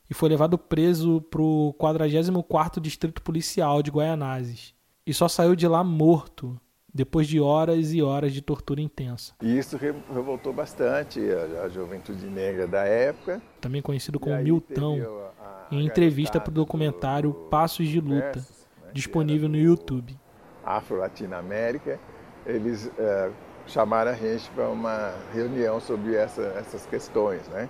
e 0.08 0.14
foi 0.14 0.28
levado 0.28 0.56
preso 0.56 1.20
para 1.22 1.42
o 1.42 1.74
44º 1.78 2.80
Distrito 2.80 3.22
Policial 3.22 3.82
de 3.82 3.90
Guaianazes 3.90 4.74
e 5.06 5.12
só 5.12 5.28
saiu 5.28 5.54
de 5.54 5.66
lá 5.68 5.84
morto 5.84 6.58
depois 6.94 7.26
de 7.26 7.40
horas 7.40 7.92
e 7.92 8.00
horas 8.00 8.32
de 8.32 8.40
tortura 8.40 8.80
intensa. 8.80 9.32
E 9.42 9.58
isso 9.58 9.76
revoltou 9.76 10.52
bastante 10.52 11.20
a, 11.20 11.64
a 11.64 11.68
juventude 11.68 12.24
negra 12.26 12.68
da 12.68 12.84
época. 12.84 13.42
Também 13.60 13.82
conhecido 13.82 14.20
como 14.20 14.36
Milton, 14.40 15.00
a, 15.40 15.70
a 15.72 15.74
em 15.74 15.84
entrevista 15.84 16.40
para 16.40 16.50
o 16.50 16.54
documentário 16.54 17.32
do, 17.32 17.34
Passos 17.48 17.88
de 17.88 18.00
Luta, 18.00 18.36
né, 18.36 18.44
disponível 18.92 19.48
no 19.48 19.56
YouTube. 19.56 20.16
Afro-Latino-América, 20.64 21.98
eles 22.46 22.86
uh, 22.86 23.32
chamaram 23.66 24.12
a 24.12 24.14
gente 24.14 24.48
para 24.50 24.68
uma 24.68 25.14
reunião 25.32 25.80
sobre 25.80 26.14
essa, 26.14 26.42
essas 26.56 26.86
questões, 26.86 27.48
né? 27.48 27.68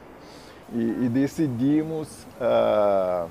E, 0.72 1.04
e 1.04 1.08
decidimos 1.08 2.26
uh, 2.40 3.28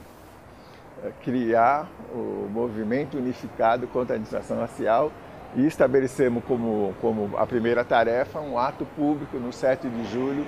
criar 1.24 1.90
o 2.12 2.50
movimento 2.50 3.18
unificado 3.18 3.88
contra 3.88 4.16
a 4.16 4.20
discriminação 4.20 4.60
racial 4.60 5.12
e 5.56 5.66
estabelecemos 5.66 6.44
como, 6.46 6.94
como 7.00 7.38
a 7.38 7.46
primeira 7.46 7.84
tarefa 7.84 8.40
um 8.40 8.58
ato 8.58 8.86
público 8.96 9.38
no 9.38 9.54
7 9.54 9.88
de 9.88 10.12
julho 10.12 10.48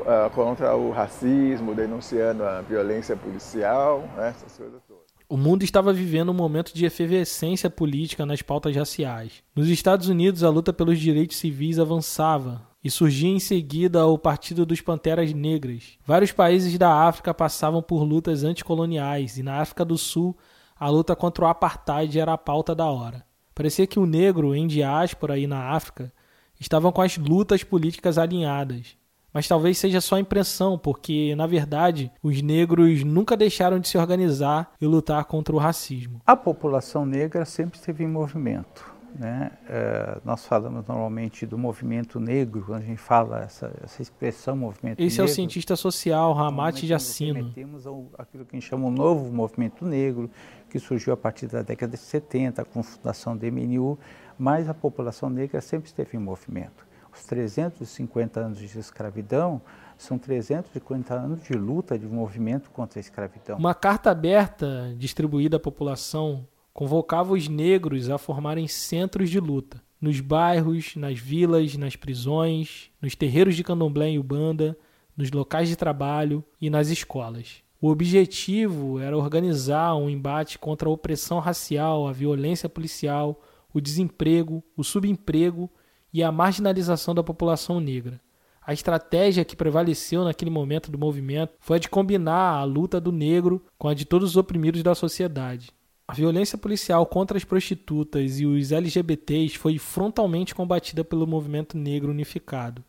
uh, 0.00 0.30
contra 0.30 0.76
o 0.76 0.90
racismo, 0.90 1.74
denunciando 1.74 2.44
a 2.44 2.60
violência 2.60 3.16
policial, 3.16 4.08
né, 4.16 4.28
essas 4.28 4.56
coisas 4.56 4.80
todas. 4.86 5.04
O 5.28 5.36
mundo 5.36 5.64
estava 5.64 5.92
vivendo 5.92 6.30
um 6.30 6.34
momento 6.34 6.74
de 6.74 6.84
efervescência 6.84 7.70
política 7.70 8.26
nas 8.26 8.42
pautas 8.42 8.76
raciais. 8.76 9.42
Nos 9.56 9.68
Estados 9.68 10.08
Unidos, 10.08 10.44
a 10.44 10.50
luta 10.50 10.72
pelos 10.72 11.00
direitos 11.00 11.38
civis 11.38 11.78
avançava 11.78 12.62
e 12.84 12.90
surgia 12.90 13.30
em 13.30 13.40
seguida 13.40 14.06
o 14.06 14.18
Partido 14.18 14.66
dos 14.66 14.82
Panteras 14.82 15.32
Negras. 15.32 15.98
Vários 16.06 16.30
países 16.30 16.76
da 16.78 16.92
África 16.92 17.32
passavam 17.32 17.82
por 17.82 18.04
lutas 18.04 18.44
anticoloniais 18.44 19.38
e 19.38 19.42
na 19.42 19.60
África 19.60 19.84
do 19.84 19.96
Sul, 19.96 20.36
a 20.78 20.90
luta 20.90 21.16
contra 21.16 21.46
o 21.46 21.48
apartheid 21.48 22.20
era 22.20 22.34
a 22.34 22.38
pauta 22.38 22.74
da 22.74 22.84
hora. 22.84 23.24
Parecia 23.54 23.86
que 23.86 23.98
o 23.98 24.06
negro 24.06 24.54
em 24.54 24.66
diáspora 24.66 25.38
e 25.38 25.46
na 25.46 25.70
África 25.70 26.12
estavam 26.58 26.90
com 26.90 27.02
as 27.02 27.16
lutas 27.16 27.62
políticas 27.62 28.18
alinhadas. 28.18 28.96
Mas 29.32 29.48
talvez 29.48 29.78
seja 29.78 30.00
só 30.00 30.16
impressão, 30.16 30.78
porque, 30.78 31.34
na 31.34 31.46
verdade, 31.46 32.10
os 32.22 32.40
negros 32.40 33.02
nunca 33.02 33.36
deixaram 33.36 33.80
de 33.80 33.88
se 33.88 33.98
organizar 33.98 34.72
e 34.80 34.86
lutar 34.86 35.24
contra 35.24 35.52
o 35.52 35.58
racismo. 35.58 36.20
A 36.24 36.36
população 36.36 37.04
negra 37.04 37.44
sempre 37.44 37.76
esteve 37.76 38.04
em 38.04 38.08
movimento. 38.08 38.94
Né? 39.18 39.50
É, 39.68 40.18
nós 40.24 40.44
falamos 40.44 40.86
normalmente 40.86 41.46
do 41.46 41.56
movimento 41.56 42.18
negro, 42.18 42.64
quando 42.66 42.82
a 42.82 42.84
gente 42.84 43.00
fala 43.00 43.42
essa, 43.42 43.72
essa 43.82 44.02
expressão 44.02 44.56
movimento 44.56 45.00
Esse 45.00 45.18
negro. 45.18 45.30
é 45.30 45.32
o 45.32 45.34
cientista 45.34 45.76
social 45.76 46.32
Ramate 46.32 46.84
Jacino. 46.84 47.52
Temos 47.52 47.86
aquilo 48.18 48.44
que 48.44 48.56
a 48.56 48.58
gente 48.58 48.68
chama 48.68 48.86
o 48.86 48.90
novo 48.90 49.32
movimento 49.32 49.84
negro, 49.84 50.28
que 50.74 50.80
surgiu 50.80 51.12
a 51.12 51.16
partir 51.16 51.46
da 51.46 51.62
década 51.62 51.92
de 51.92 52.02
70, 52.02 52.64
com 52.64 52.80
a 52.80 52.82
fundação 52.82 53.36
do 53.36 53.46
MNU, 53.46 53.96
mas 54.36 54.68
a 54.68 54.74
população 54.74 55.30
negra 55.30 55.60
sempre 55.60 55.86
esteve 55.86 56.16
em 56.16 56.20
movimento. 56.20 56.84
Os 57.12 57.22
350 57.26 58.40
anos 58.40 58.58
de 58.58 58.76
escravidão 58.76 59.62
são 59.96 60.18
350 60.18 61.14
anos 61.14 61.44
de 61.44 61.52
luta, 61.52 61.96
de 61.96 62.08
movimento 62.08 62.72
contra 62.72 62.98
a 62.98 63.00
escravidão. 63.00 63.56
Uma 63.56 63.72
carta 63.72 64.10
aberta 64.10 64.92
distribuída 64.98 65.58
à 65.58 65.60
população 65.60 66.44
convocava 66.72 67.34
os 67.34 67.46
negros 67.46 68.10
a 68.10 68.18
formarem 68.18 68.66
centros 68.66 69.30
de 69.30 69.38
luta, 69.38 69.80
nos 70.00 70.18
bairros, 70.18 70.96
nas 70.96 71.20
vilas, 71.20 71.76
nas 71.76 71.94
prisões, 71.94 72.90
nos 73.00 73.14
terreiros 73.14 73.54
de 73.54 73.62
candomblé 73.62 74.10
e 74.10 74.18
ubanda, 74.18 74.76
nos 75.16 75.30
locais 75.30 75.68
de 75.68 75.76
trabalho 75.76 76.42
e 76.60 76.68
nas 76.68 76.88
escolas. 76.88 77.63
O 77.84 77.90
objetivo 77.90 78.98
era 78.98 79.14
organizar 79.14 79.94
um 79.94 80.08
embate 80.08 80.58
contra 80.58 80.88
a 80.88 80.90
opressão 80.90 81.38
racial, 81.38 82.08
a 82.08 82.12
violência 82.12 82.66
policial, 82.66 83.42
o 83.74 83.78
desemprego, 83.78 84.64
o 84.74 84.82
subemprego 84.82 85.70
e 86.10 86.22
a 86.22 86.32
marginalização 86.32 87.14
da 87.14 87.22
população 87.22 87.80
negra. 87.80 88.18
A 88.66 88.72
estratégia 88.72 89.44
que 89.44 89.54
prevaleceu 89.54 90.24
naquele 90.24 90.50
momento 90.50 90.90
do 90.90 90.98
movimento 90.98 91.52
foi 91.60 91.76
a 91.76 91.78
de 91.78 91.90
combinar 91.90 92.56
a 92.56 92.64
luta 92.64 92.98
do 92.98 93.12
negro 93.12 93.62
com 93.76 93.86
a 93.86 93.92
de 93.92 94.06
todos 94.06 94.30
os 94.30 94.36
oprimidos 94.38 94.82
da 94.82 94.94
sociedade. 94.94 95.70
A 96.08 96.14
violência 96.14 96.56
policial 96.56 97.04
contra 97.04 97.36
as 97.36 97.44
prostitutas 97.44 98.40
e 98.40 98.46
os 98.46 98.72
LGBTs 98.72 99.58
foi 99.58 99.76
frontalmente 99.76 100.54
combatida 100.54 101.04
pelo 101.04 101.26
movimento 101.26 101.76
negro 101.76 102.12
unificado. 102.12 102.82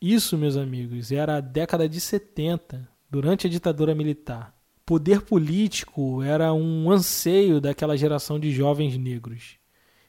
Isso, 0.00 0.38
meus 0.38 0.56
amigos, 0.56 1.12
era 1.12 1.36
a 1.36 1.40
década 1.40 1.86
de 1.86 2.00
70, 2.00 2.88
durante 3.10 3.46
a 3.46 3.50
ditadura 3.50 3.94
militar. 3.94 4.54
Poder 4.86 5.22
político 5.22 6.22
era 6.22 6.52
um 6.52 6.90
anseio 6.90 7.60
daquela 7.60 7.96
geração 7.96 8.38
de 8.38 8.52
jovens 8.52 8.96
negros. 8.96 9.56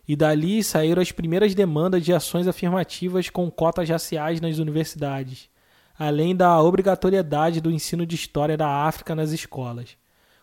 E 0.07 0.15
dali 0.15 0.63
saíram 0.63 1.01
as 1.01 1.11
primeiras 1.11 1.55
demandas 1.55 2.03
de 2.03 2.13
ações 2.13 2.47
afirmativas 2.47 3.29
com 3.29 3.49
cotas 3.49 3.89
raciais 3.89 4.41
nas 4.41 4.57
universidades, 4.57 5.49
além 5.97 6.35
da 6.35 6.61
obrigatoriedade 6.61 7.61
do 7.61 7.71
ensino 7.71 8.05
de 8.05 8.15
história 8.15 8.57
da 8.57 8.67
África 8.67 9.15
nas 9.15 9.31
escolas. 9.31 9.97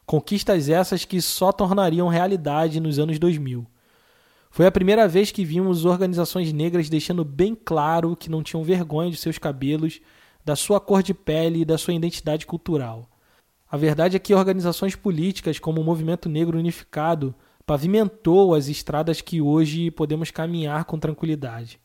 Conquistas 0.07 0.69
essas 0.69 1.05
que 1.05 1.21
só 1.21 1.53
tornariam 1.53 2.09
realidade 2.09 2.81
nos 2.81 2.99
anos 2.99 3.19
2000. 3.19 3.67
Foi 4.51 4.67
a 4.67 4.73
primeira 4.73 5.07
vez 5.07 5.31
que 5.31 5.45
vimos 5.45 5.85
organizações 5.85 6.53
negras 6.53 6.89
deixando 6.89 7.25
bem 7.25 7.55
claro 7.55 8.17
que 8.17 8.31
não 8.31 8.43
tinham 8.43 8.65
vergonha 8.65 9.11
de 9.11 9.17
seus 9.17 9.37
cabelos, 9.37 10.01
da 10.49 10.57
sua 10.57 10.81
cor 10.81 11.03
de 11.03 11.13
pele 11.13 11.61
e 11.61 11.65
da 11.65 11.77
sua 11.77 11.93
identidade 11.93 12.47
cultural. 12.47 13.07
A 13.71 13.77
verdade 13.77 14.17
é 14.17 14.19
que 14.19 14.33
organizações 14.33 14.97
políticas 14.97 15.59
como 15.59 15.79
o 15.79 15.85
Movimento 15.85 16.27
Negro 16.27 16.59
Unificado 16.59 17.35
pavimentou 17.67 18.55
as 18.55 18.67
estradas 18.67 19.21
que 19.21 19.43
hoje 19.43 19.91
podemos 19.91 20.31
caminhar 20.31 20.87
com 20.87 20.99
tranquilidade. 20.99 21.79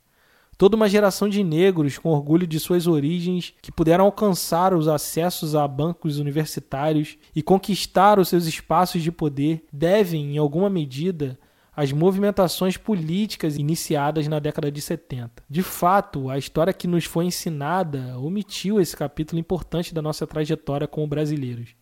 Toda 0.58 0.78
uma 0.78 0.88
geração 0.88 1.28
de 1.28 1.44
negros 1.44 1.98
com 1.98 2.12
orgulho 2.12 2.48
de 2.48 2.58
suas 2.58 2.88
origens 2.88 3.54
que 3.62 3.70
puderam 3.70 4.06
alcançar 4.06 4.74
os 4.74 4.88
acessos 4.88 5.56
a 5.56 5.68
bancos 5.68 6.18
universitários 6.18 7.18
e 7.36 7.44
conquistar 7.44 8.18
os 8.18 8.30
seus 8.30 8.46
espaços 8.46 9.04
de 9.04 9.12
poder 9.12 9.66
devem, 9.74 10.36
em 10.36 10.38
alguma 10.38 10.70
medida, 10.70 11.38
às 11.76 11.92
movimentações 11.92 12.78
políticas 12.78 13.58
iniciadas 13.58 14.28
na 14.28 14.40
década 14.40 14.72
de 14.72 14.82
70. 14.82 15.44
De 15.50 15.64
fato, 15.64 16.30
a 16.30 16.38
história 16.38 16.74
que 16.74 16.88
nos 16.88 17.06
foi 17.06 17.26
ensinada 17.26 18.18
omitiu 18.20 18.80
esse 18.80 18.96
capítulo 18.96 19.40
importante 19.40 19.94
da 19.94 20.02
nossa 20.02 20.28
trajetória 20.28 20.88
como 20.88 21.08
brasileiros 21.08 21.76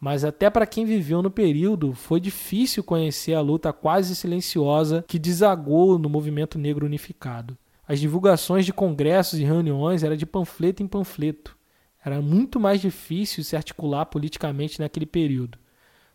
mas 0.00 0.24
até 0.24 0.48
para 0.48 0.66
quem 0.66 0.86
viveu 0.86 1.20
no 1.20 1.30
período 1.30 1.92
foi 1.92 2.18
difícil 2.18 2.82
conhecer 2.82 3.34
a 3.34 3.40
luta 3.42 3.70
quase 3.70 4.16
silenciosa 4.16 5.04
que 5.06 5.18
desagou 5.18 5.98
no 5.98 6.08
movimento 6.08 6.58
negro 6.58 6.86
unificado. 6.86 7.56
As 7.86 8.00
divulgações 8.00 8.64
de 8.64 8.72
congressos 8.72 9.38
e 9.38 9.44
reuniões 9.44 10.02
eram 10.02 10.16
de 10.16 10.24
panfleto 10.24 10.82
em 10.82 10.86
panfleto. 10.86 11.56
Era 12.02 12.22
muito 12.22 12.58
mais 12.58 12.80
difícil 12.80 13.44
se 13.44 13.54
articular 13.54 14.06
politicamente 14.06 14.80
naquele 14.80 15.04
período, 15.04 15.58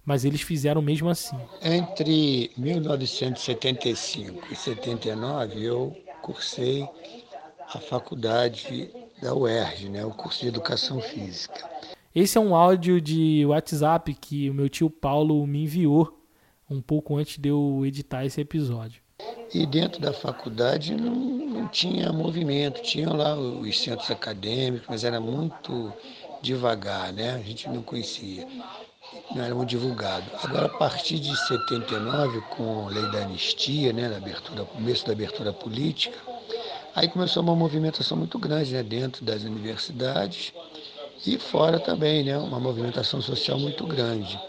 mas 0.05 0.23
eles 0.23 0.41
fizeram 0.41 0.81
mesmo 0.81 1.09
assim. 1.09 1.37
Entre 1.61 2.51
1975 2.55 4.47
e 4.51 4.55
79, 4.55 5.63
eu 5.63 5.95
cursei 6.21 6.87
a 7.73 7.79
faculdade 7.79 8.89
da 9.21 9.33
UERJ, 9.33 9.89
né, 9.89 10.05
o 10.05 10.11
curso 10.11 10.41
de 10.41 10.47
Educação 10.47 11.01
Física. 11.01 11.69
Esse 12.13 12.37
é 12.37 12.41
um 12.41 12.55
áudio 12.55 13.01
de 13.01 13.45
WhatsApp 13.45 14.13
que 14.13 14.49
o 14.49 14.53
meu 14.53 14.69
tio 14.69 14.89
Paulo 14.89 15.45
me 15.45 15.63
enviou 15.63 16.21
um 16.69 16.81
pouco 16.81 17.17
antes 17.17 17.37
de 17.37 17.49
eu 17.49 17.83
editar 17.85 18.25
esse 18.25 18.39
episódio. 18.39 19.01
E 19.53 19.65
dentro 19.65 20.01
da 20.01 20.13
faculdade 20.13 20.95
não, 20.95 21.15
não 21.15 21.67
tinha 21.67 22.11
movimento, 22.11 22.81
tinha 22.81 23.09
lá 23.11 23.35
os 23.35 23.79
centros 23.79 24.11
acadêmicos, 24.11 24.87
mas 24.89 25.03
era 25.03 25.19
muito 25.19 25.93
devagar, 26.41 27.13
né? 27.13 27.31
A 27.35 27.39
gente 27.39 27.69
não 27.69 27.81
conhecia, 27.81 28.47
não 29.33 29.43
era 29.43 29.53
muito 29.55 29.69
divulgado. 29.69 30.25
Agora, 30.43 30.65
a 30.67 30.69
partir 30.69 31.19
de 31.19 31.35
79, 31.47 32.41
com 32.55 32.87
a 32.87 32.89
lei 32.89 33.11
da 33.11 33.19
anistia, 33.19 33.91
né, 33.91 34.09
da 34.09 34.17
abertura, 34.17 34.65
começo 34.65 35.05
da 35.05 35.11
abertura 35.13 35.51
política, 35.51 36.17
aí 36.95 37.07
começou 37.07 37.43
uma 37.43 37.55
movimentação 37.55 38.17
muito 38.17 38.39
grande 38.39 38.73
né, 38.73 38.83
dentro 38.83 39.23
das 39.25 39.43
universidades 39.43 40.53
e 41.25 41.37
fora 41.37 41.79
também, 41.79 42.23
né, 42.23 42.37
uma 42.37 42.59
movimentação 42.59 43.21
social 43.21 43.59
muito 43.59 43.85
grande. 43.85 44.39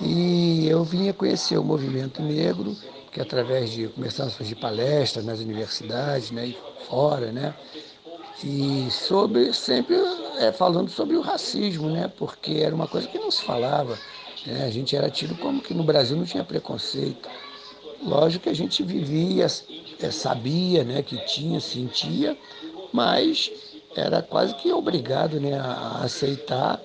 E 0.00 0.66
eu 0.68 0.82
vinha 0.84 1.12
conhecer 1.12 1.56
o 1.56 1.64
movimento 1.64 2.20
negro, 2.20 2.76
que 3.12 3.20
através 3.20 3.70
de 3.70 3.86
começaram 3.88 4.28
a 4.28 4.32
surgir 4.32 4.56
palestras 4.56 5.24
nas 5.24 5.38
universidades, 5.38 6.30
né, 6.30 6.48
e 6.48 6.58
fora, 6.88 7.30
né, 7.30 7.54
e 8.42 8.88
sobre 8.90 9.52
sempre 9.52 9.96
é, 10.38 10.52
falando 10.52 10.90
sobre 10.90 11.16
o 11.16 11.20
racismo, 11.20 11.88
né, 11.90 12.10
porque 12.16 12.52
era 12.52 12.74
uma 12.74 12.86
coisa 12.86 13.08
que 13.08 13.18
não 13.18 13.30
se 13.30 13.42
falava. 13.42 13.98
Né, 14.46 14.64
a 14.64 14.70
gente 14.70 14.94
era 14.94 15.10
tido 15.10 15.34
como 15.36 15.60
que 15.60 15.74
no 15.74 15.84
Brasil 15.84 16.16
não 16.16 16.24
tinha 16.24 16.44
preconceito. 16.44 17.28
Lógico 18.02 18.44
que 18.44 18.50
a 18.50 18.54
gente 18.54 18.82
vivia, 18.82 19.46
é, 20.00 20.10
sabia, 20.10 20.84
né, 20.84 21.02
que 21.02 21.16
tinha, 21.26 21.60
sentia, 21.60 22.36
mas 22.92 23.50
era 23.96 24.22
quase 24.22 24.54
que 24.56 24.72
obrigado 24.72 25.40
né, 25.40 25.58
a 25.58 26.00
aceitar 26.02 26.80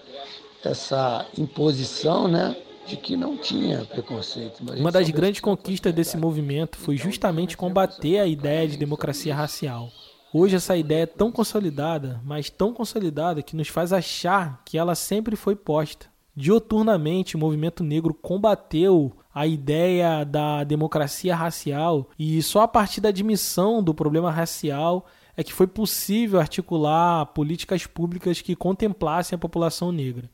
essa 0.63 1.25
imposição 1.37 2.27
né, 2.27 2.55
de 2.85 2.97
que 2.97 3.15
não 3.15 3.37
tinha 3.37 3.85
preconceito. 3.85 4.61
Uma 4.75 4.91
das 4.91 5.09
grandes 5.09 5.41
conquistas 5.41 5.93
desse 5.93 6.17
movimento 6.17 6.77
foi 6.77 6.97
justamente 6.97 7.55
combater 7.55 8.19
a 8.19 8.27
ideia 8.27 8.67
de 8.67 8.77
democracia 8.77 9.35
racial. 9.35 9.89
Hoje 10.31 10.55
essa 10.55 10.77
ideia 10.77 11.03
é 11.03 11.07
tão 11.07 11.31
consolidada, 11.31 12.21
mas 12.23 12.51
tão 12.51 12.71
consolidada 12.71 13.41
que 13.41 13.55
nos 13.55 13.67
faz 13.67 13.91
achar 13.91 14.61
que 14.63 14.77
ela 14.77 14.93
sempre 14.93 15.35
foi 15.35 15.55
posta. 15.55 16.05
Dioturnamente, 16.35 17.35
o 17.35 17.39
movimento 17.39 17.83
negro 17.83 18.13
combateu 18.13 19.11
a 19.33 19.47
ideia 19.47 20.23
da 20.23 20.63
democracia 20.63 21.35
racial 21.35 22.09
e 22.17 22.41
só 22.43 22.61
a 22.61 22.67
partir 22.67 23.01
da 23.01 23.09
admissão 23.09 23.81
do 23.81 23.93
problema 23.93 24.29
racial 24.29 25.07
é 25.35 25.43
que 25.43 25.53
foi 25.53 25.65
possível 25.65 26.39
articular 26.39 27.25
políticas 27.27 27.87
públicas 27.87 28.39
que 28.39 28.55
contemplassem 28.55 29.35
a 29.35 29.39
população 29.39 29.91
negra. 29.91 30.29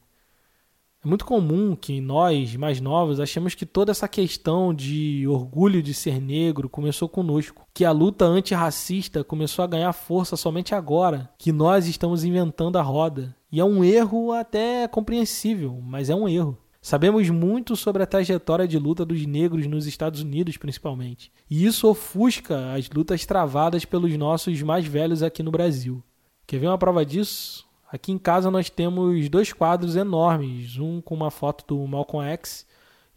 É 1.05 1.07
muito 1.07 1.23
comum 1.23 1.75
que 1.75 2.01
nós, 2.01 2.55
mais 2.55 2.81
novos, 2.81 3.19
achemos 3.19 3.53
que 3.53 3.63
toda 3.63 3.91
essa 3.91 4.07
questão 4.07 4.73
de 4.73 5.27
orgulho 5.27 5.83
de 5.83 5.93
ser 5.93 6.19
negro 6.19 6.67
começou 6.67 7.07
conosco, 7.07 7.67
que 7.71 7.85
a 7.85 7.91
luta 7.91 8.25
antirracista 8.25 9.23
começou 9.23 9.63
a 9.63 9.67
ganhar 9.67 9.93
força 9.93 10.35
somente 10.35 10.73
agora, 10.73 11.29
que 11.37 11.51
nós 11.51 11.85
estamos 11.85 12.23
inventando 12.23 12.79
a 12.79 12.81
roda. 12.81 13.35
E 13.51 13.59
é 13.59 13.63
um 13.63 13.83
erro 13.83 14.31
até 14.31 14.87
compreensível, 14.87 15.79
mas 15.79 16.09
é 16.09 16.15
um 16.15 16.27
erro. 16.27 16.57
Sabemos 16.81 17.29
muito 17.29 17.75
sobre 17.75 18.01
a 18.01 18.07
trajetória 18.07 18.67
de 18.67 18.79
luta 18.79 19.05
dos 19.05 19.23
negros 19.27 19.67
nos 19.67 19.85
Estados 19.85 20.21
Unidos, 20.21 20.57
principalmente. 20.57 21.31
E 21.47 21.67
isso 21.67 21.87
ofusca 21.87 22.73
as 22.73 22.89
lutas 22.89 23.27
travadas 23.27 23.85
pelos 23.85 24.17
nossos 24.17 24.59
mais 24.63 24.87
velhos 24.87 25.21
aqui 25.21 25.43
no 25.43 25.51
Brasil. 25.51 26.03
Quer 26.47 26.57
ver 26.57 26.67
uma 26.67 26.79
prova 26.79 27.05
disso? 27.05 27.63
Aqui 27.91 28.11
em 28.11 28.17
casa 28.17 28.49
nós 28.49 28.69
temos 28.69 29.29
dois 29.29 29.53
quadros 29.53 29.95
enormes, 29.95 30.77
um 30.77 30.99
com 30.99 31.13
uma 31.13 31.29
foto 31.29 31.63
do 31.67 31.87
Malcolm 31.87 32.27
X 32.29 32.65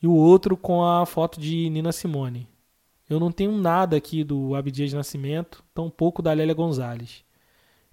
e 0.02 0.06
o 0.06 0.12
outro 0.12 0.56
com 0.56 0.84
a 0.84 1.06
foto 1.06 1.40
de 1.40 1.68
Nina 1.70 1.90
Simone. 1.90 2.48
Eu 3.08 3.18
não 3.18 3.32
tenho 3.32 3.52
nada 3.52 3.96
aqui 3.96 4.22
do 4.22 4.54
Abdias 4.54 4.92
Nascimento, 4.92 5.64
tampouco 5.74 6.20
da 6.20 6.32
Lélia 6.32 6.54
Gonzalez. 6.54 7.24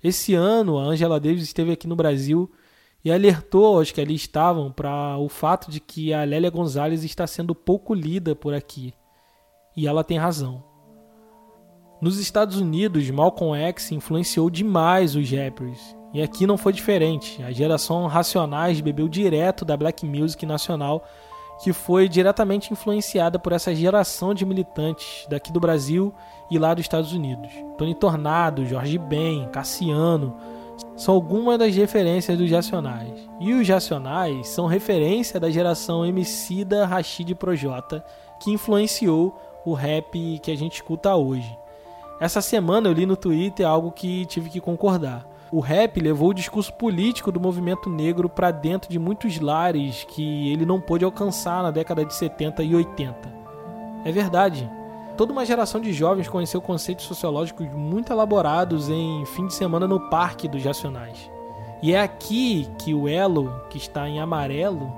Esse 0.04 0.34
ano, 0.34 0.78
a 0.78 0.84
Angela 0.84 1.20
Davis 1.20 1.44
esteve 1.44 1.72
aqui 1.72 1.88
no 1.88 1.96
Brasil 1.96 2.52
e 3.04 3.12
alertou 3.12 3.78
aos 3.78 3.92
que 3.92 4.02
ali 4.02 4.14
estavam 4.14 4.72
para 4.72 5.18
o 5.18 5.30
fato 5.30 5.72
de 5.72 5.80
que 5.80 6.14
a 6.14 6.24
Lélia 6.24 6.50
Gonzalez 6.50 7.04
está 7.04 7.26
sendo 7.26 7.56
pouco 7.56 7.94
lida 7.94 8.36
por 8.36 8.54
aqui. 8.54 8.94
E 9.76 9.88
ela 9.88 10.04
tem 10.04 10.18
razão. 10.18 10.64
Nos 12.02 12.20
Estados 12.20 12.58
Unidos, 12.58 13.10
Malcolm 13.10 13.56
X 13.56 13.92
influenciou 13.92 14.50
demais 14.50 15.16
os 15.16 15.32
rappers. 15.32 15.96
E 16.16 16.22
aqui 16.22 16.48
não 16.48 16.58
foi 16.58 16.72
diferente. 16.72 17.44
A 17.44 17.52
geração 17.52 18.08
Racionais 18.08 18.80
bebeu 18.80 19.06
direto 19.10 19.66
da 19.66 19.76
black 19.76 20.06
music 20.06 20.46
nacional, 20.46 21.04
que 21.62 21.74
foi 21.74 22.08
diretamente 22.08 22.72
influenciada 22.72 23.38
por 23.38 23.52
essa 23.52 23.76
geração 23.76 24.34
de 24.34 24.46
militantes 24.46 25.28
daqui 25.28 25.52
do 25.52 25.60
Brasil 25.60 26.14
e 26.50 26.58
lá 26.58 26.74
dos 26.74 26.86
Estados 26.86 27.12
Unidos. 27.12 27.52
Tony 27.78 27.94
Tornado, 27.94 28.66
Jorge 28.66 28.98
Ben, 28.98 29.50
Cassiano, 29.50 30.38
são 30.96 31.14
algumas 31.14 31.60
das 31.60 31.76
referências 31.76 32.38
dos 32.38 32.50
Racionais. 32.50 33.30
E 33.42 33.54
os 33.54 33.68
Racionais 33.68 34.48
são 34.48 34.68
referência 34.68 35.38
da 35.38 35.52
geração 35.52 36.06
Emicida, 36.06 36.86
Rashid 36.86 37.36
Projota, 37.36 38.06
que 38.40 38.52
influenciou 38.52 39.38
o 39.66 39.74
rap 39.74 40.40
que 40.42 40.50
a 40.50 40.56
gente 40.56 40.76
escuta 40.76 41.14
hoje. 41.14 41.60
Essa 42.22 42.42
semana 42.42 42.88
eu 42.88 42.94
li 42.94 43.06
no 43.06 43.18
Twitter 43.18 43.68
algo 43.68 43.92
que 43.92 44.26
tive 44.28 44.50
que 44.50 44.62
concordar. 44.62 45.35
O 45.52 45.60
rap 45.60 46.00
levou 46.00 46.30
o 46.30 46.34
discurso 46.34 46.74
político 46.74 47.32
do 47.32 47.40
movimento 47.40 47.90
negro 47.90 48.28
para 48.28 48.52
dentro 48.52 48.90
de 48.90 48.98
muitos 48.98 49.40
lares 49.40 50.04
que 50.10 50.52
ele 50.52 50.66
não 50.66 50.82
pôde 50.82 51.06
alcançar 51.06 51.62
na 51.62 51.72
década 51.72 52.04
de 52.04 52.14
70 52.14 52.64
e 52.64 52.76
80. 52.76 53.34
É 54.04 54.12
verdade. 54.12 54.70
Toda 55.16 55.32
uma 55.32 55.46
geração 55.46 55.80
de 55.80 55.94
jovens 55.94 56.28
conheceu 56.28 56.62
conceitos 56.62 57.06
sociológicos 57.06 57.68
muito 57.72 58.12
elaborados 58.12 58.90
em 58.90 59.26
fim 59.28 59.48
de 59.48 59.54
semana 59.54 59.88
no 59.88 60.10
Parque 60.10 60.48
dos 60.48 60.64
Racionais. 60.64 61.30
E 61.82 61.94
é 61.94 62.02
aqui 62.02 62.68
que 62.80 62.94
o 62.94 63.08
elo, 63.08 63.62
que 63.70 63.78
está 63.78 64.10
em 64.10 64.20
amarelo, 64.20 64.92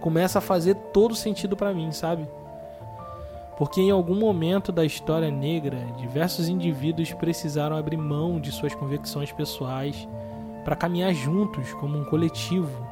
começa 0.00 0.38
a 0.38 0.42
fazer 0.42 0.74
todo 0.74 1.14
sentido 1.14 1.56
para 1.56 1.74
mim, 1.74 1.90
sabe? 1.92 2.26
Porque 3.58 3.80
em 3.80 3.90
algum 3.90 4.14
momento 4.14 4.70
da 4.70 4.84
história 4.84 5.32
negra, 5.32 5.84
diversos 5.96 6.48
indivíduos 6.48 7.12
precisaram 7.12 7.76
abrir 7.76 7.96
mão 7.96 8.38
de 8.38 8.52
suas 8.52 8.72
convicções 8.72 9.32
pessoais 9.32 10.08
para 10.64 10.76
caminhar 10.76 11.12
juntos 11.12 11.74
como 11.74 11.98
um 11.98 12.04
coletivo, 12.04 12.86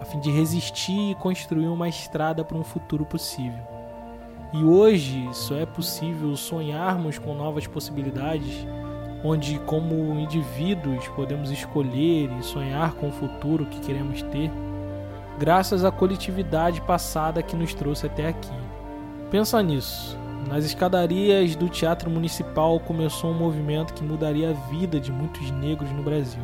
a 0.00 0.04
fim 0.04 0.20
de 0.20 0.30
resistir 0.30 1.10
e 1.10 1.14
construir 1.16 1.66
uma 1.66 1.88
estrada 1.88 2.44
para 2.44 2.56
um 2.56 2.62
futuro 2.62 3.04
possível. 3.04 3.58
E 4.52 4.62
hoje 4.62 5.28
só 5.32 5.56
é 5.56 5.66
possível 5.66 6.36
sonharmos 6.36 7.18
com 7.18 7.34
novas 7.34 7.66
possibilidades, 7.66 8.64
onde, 9.24 9.58
como 9.60 10.16
indivíduos, 10.16 11.08
podemos 11.08 11.50
escolher 11.50 12.30
e 12.38 12.42
sonhar 12.44 12.94
com 12.94 13.08
o 13.08 13.12
futuro 13.12 13.66
que 13.66 13.80
queremos 13.80 14.22
ter, 14.22 14.48
graças 15.40 15.84
à 15.84 15.90
coletividade 15.90 16.80
passada 16.82 17.42
que 17.42 17.56
nos 17.56 17.74
trouxe 17.74 18.06
até 18.06 18.28
aqui. 18.28 18.63
Pensa 19.34 19.60
nisso. 19.60 20.16
Nas 20.46 20.64
escadarias 20.64 21.56
do 21.56 21.68
Teatro 21.68 22.08
Municipal 22.08 22.78
começou 22.78 23.32
um 23.32 23.36
movimento 23.36 23.92
que 23.92 24.04
mudaria 24.04 24.50
a 24.50 24.70
vida 24.70 25.00
de 25.00 25.10
muitos 25.10 25.50
negros 25.50 25.90
no 25.90 26.04
Brasil. 26.04 26.40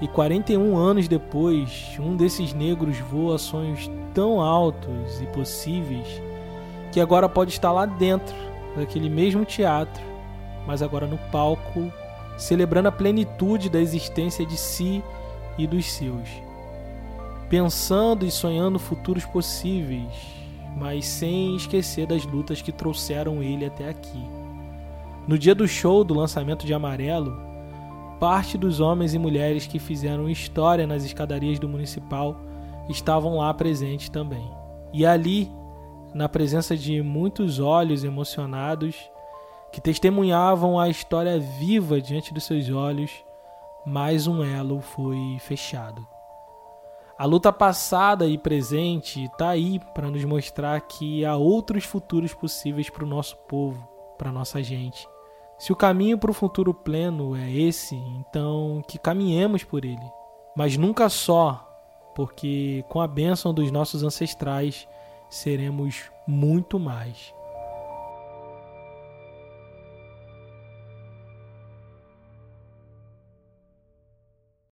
E 0.00 0.06
41 0.06 0.76
anos 0.76 1.08
depois, 1.08 1.96
um 1.98 2.14
desses 2.14 2.54
negros 2.54 2.98
voa 2.98 3.36
sonhos 3.36 3.90
tão 4.14 4.40
altos 4.40 5.20
e 5.20 5.26
possíveis 5.26 6.06
que 6.92 7.00
agora 7.00 7.28
pode 7.28 7.50
estar 7.50 7.72
lá 7.72 7.84
dentro 7.84 8.36
daquele 8.76 9.10
mesmo 9.10 9.44
teatro, 9.44 10.04
mas 10.68 10.82
agora 10.82 11.04
no 11.04 11.18
palco, 11.32 11.92
celebrando 12.36 12.90
a 12.90 12.92
plenitude 12.92 13.68
da 13.68 13.80
existência 13.80 14.46
de 14.46 14.56
si 14.56 15.02
e 15.58 15.66
dos 15.66 15.90
seus. 15.90 16.28
Pensando 17.50 18.24
e 18.24 18.30
sonhando 18.30 18.78
futuros 18.78 19.24
possíveis, 19.24 20.37
mas 20.76 21.06
sem 21.06 21.56
esquecer 21.56 22.06
das 22.06 22.24
lutas 22.24 22.62
que 22.62 22.72
trouxeram 22.72 23.42
ele 23.42 23.64
até 23.64 23.88
aqui. 23.88 24.22
No 25.26 25.38
dia 25.38 25.54
do 25.54 25.68
show 25.68 26.04
do 26.04 26.14
lançamento 26.14 26.64
de 26.64 26.72
Amarelo, 26.72 27.36
parte 28.18 28.56
dos 28.56 28.80
homens 28.80 29.14
e 29.14 29.18
mulheres 29.18 29.66
que 29.66 29.78
fizeram 29.78 30.28
história 30.28 30.86
nas 30.86 31.04
escadarias 31.04 31.58
do 31.58 31.68
Municipal 31.68 32.36
estavam 32.88 33.36
lá 33.36 33.52
presentes 33.52 34.08
também. 34.08 34.50
E 34.92 35.04
ali, 35.04 35.50
na 36.14 36.28
presença 36.28 36.76
de 36.76 37.02
muitos 37.02 37.58
olhos 37.58 38.04
emocionados 38.04 38.96
que 39.70 39.80
testemunhavam 39.80 40.80
a 40.80 40.88
história 40.88 41.38
viva 41.38 42.00
diante 42.00 42.32
dos 42.32 42.44
seus 42.44 42.70
olhos, 42.70 43.10
mais 43.84 44.26
um 44.26 44.42
elo 44.42 44.80
foi 44.80 45.36
fechado. 45.40 46.17
A 47.18 47.24
luta 47.24 47.52
passada 47.52 48.28
e 48.28 48.38
presente 48.38 49.24
está 49.24 49.48
aí 49.48 49.80
para 49.92 50.08
nos 50.08 50.24
mostrar 50.24 50.80
que 50.82 51.24
há 51.24 51.34
outros 51.34 51.82
futuros 51.82 52.32
possíveis 52.32 52.88
para 52.88 53.02
o 53.02 53.08
nosso 53.08 53.36
povo, 53.48 53.82
para 54.16 54.30
nossa 54.30 54.62
gente. 54.62 55.04
Se 55.58 55.72
o 55.72 55.76
caminho 55.76 56.16
para 56.16 56.30
o 56.30 56.34
futuro 56.34 56.72
pleno 56.72 57.34
é 57.34 57.50
esse, 57.50 57.96
então 57.96 58.80
que 58.86 59.00
caminhemos 59.00 59.64
por 59.64 59.84
ele. 59.84 60.08
Mas 60.56 60.76
nunca 60.76 61.08
só, 61.08 61.68
porque 62.14 62.84
com 62.88 63.00
a 63.00 63.08
bênção 63.08 63.52
dos 63.52 63.68
nossos 63.72 64.04
ancestrais 64.04 64.86
seremos 65.28 66.04
muito 66.24 66.78
mais. 66.78 67.34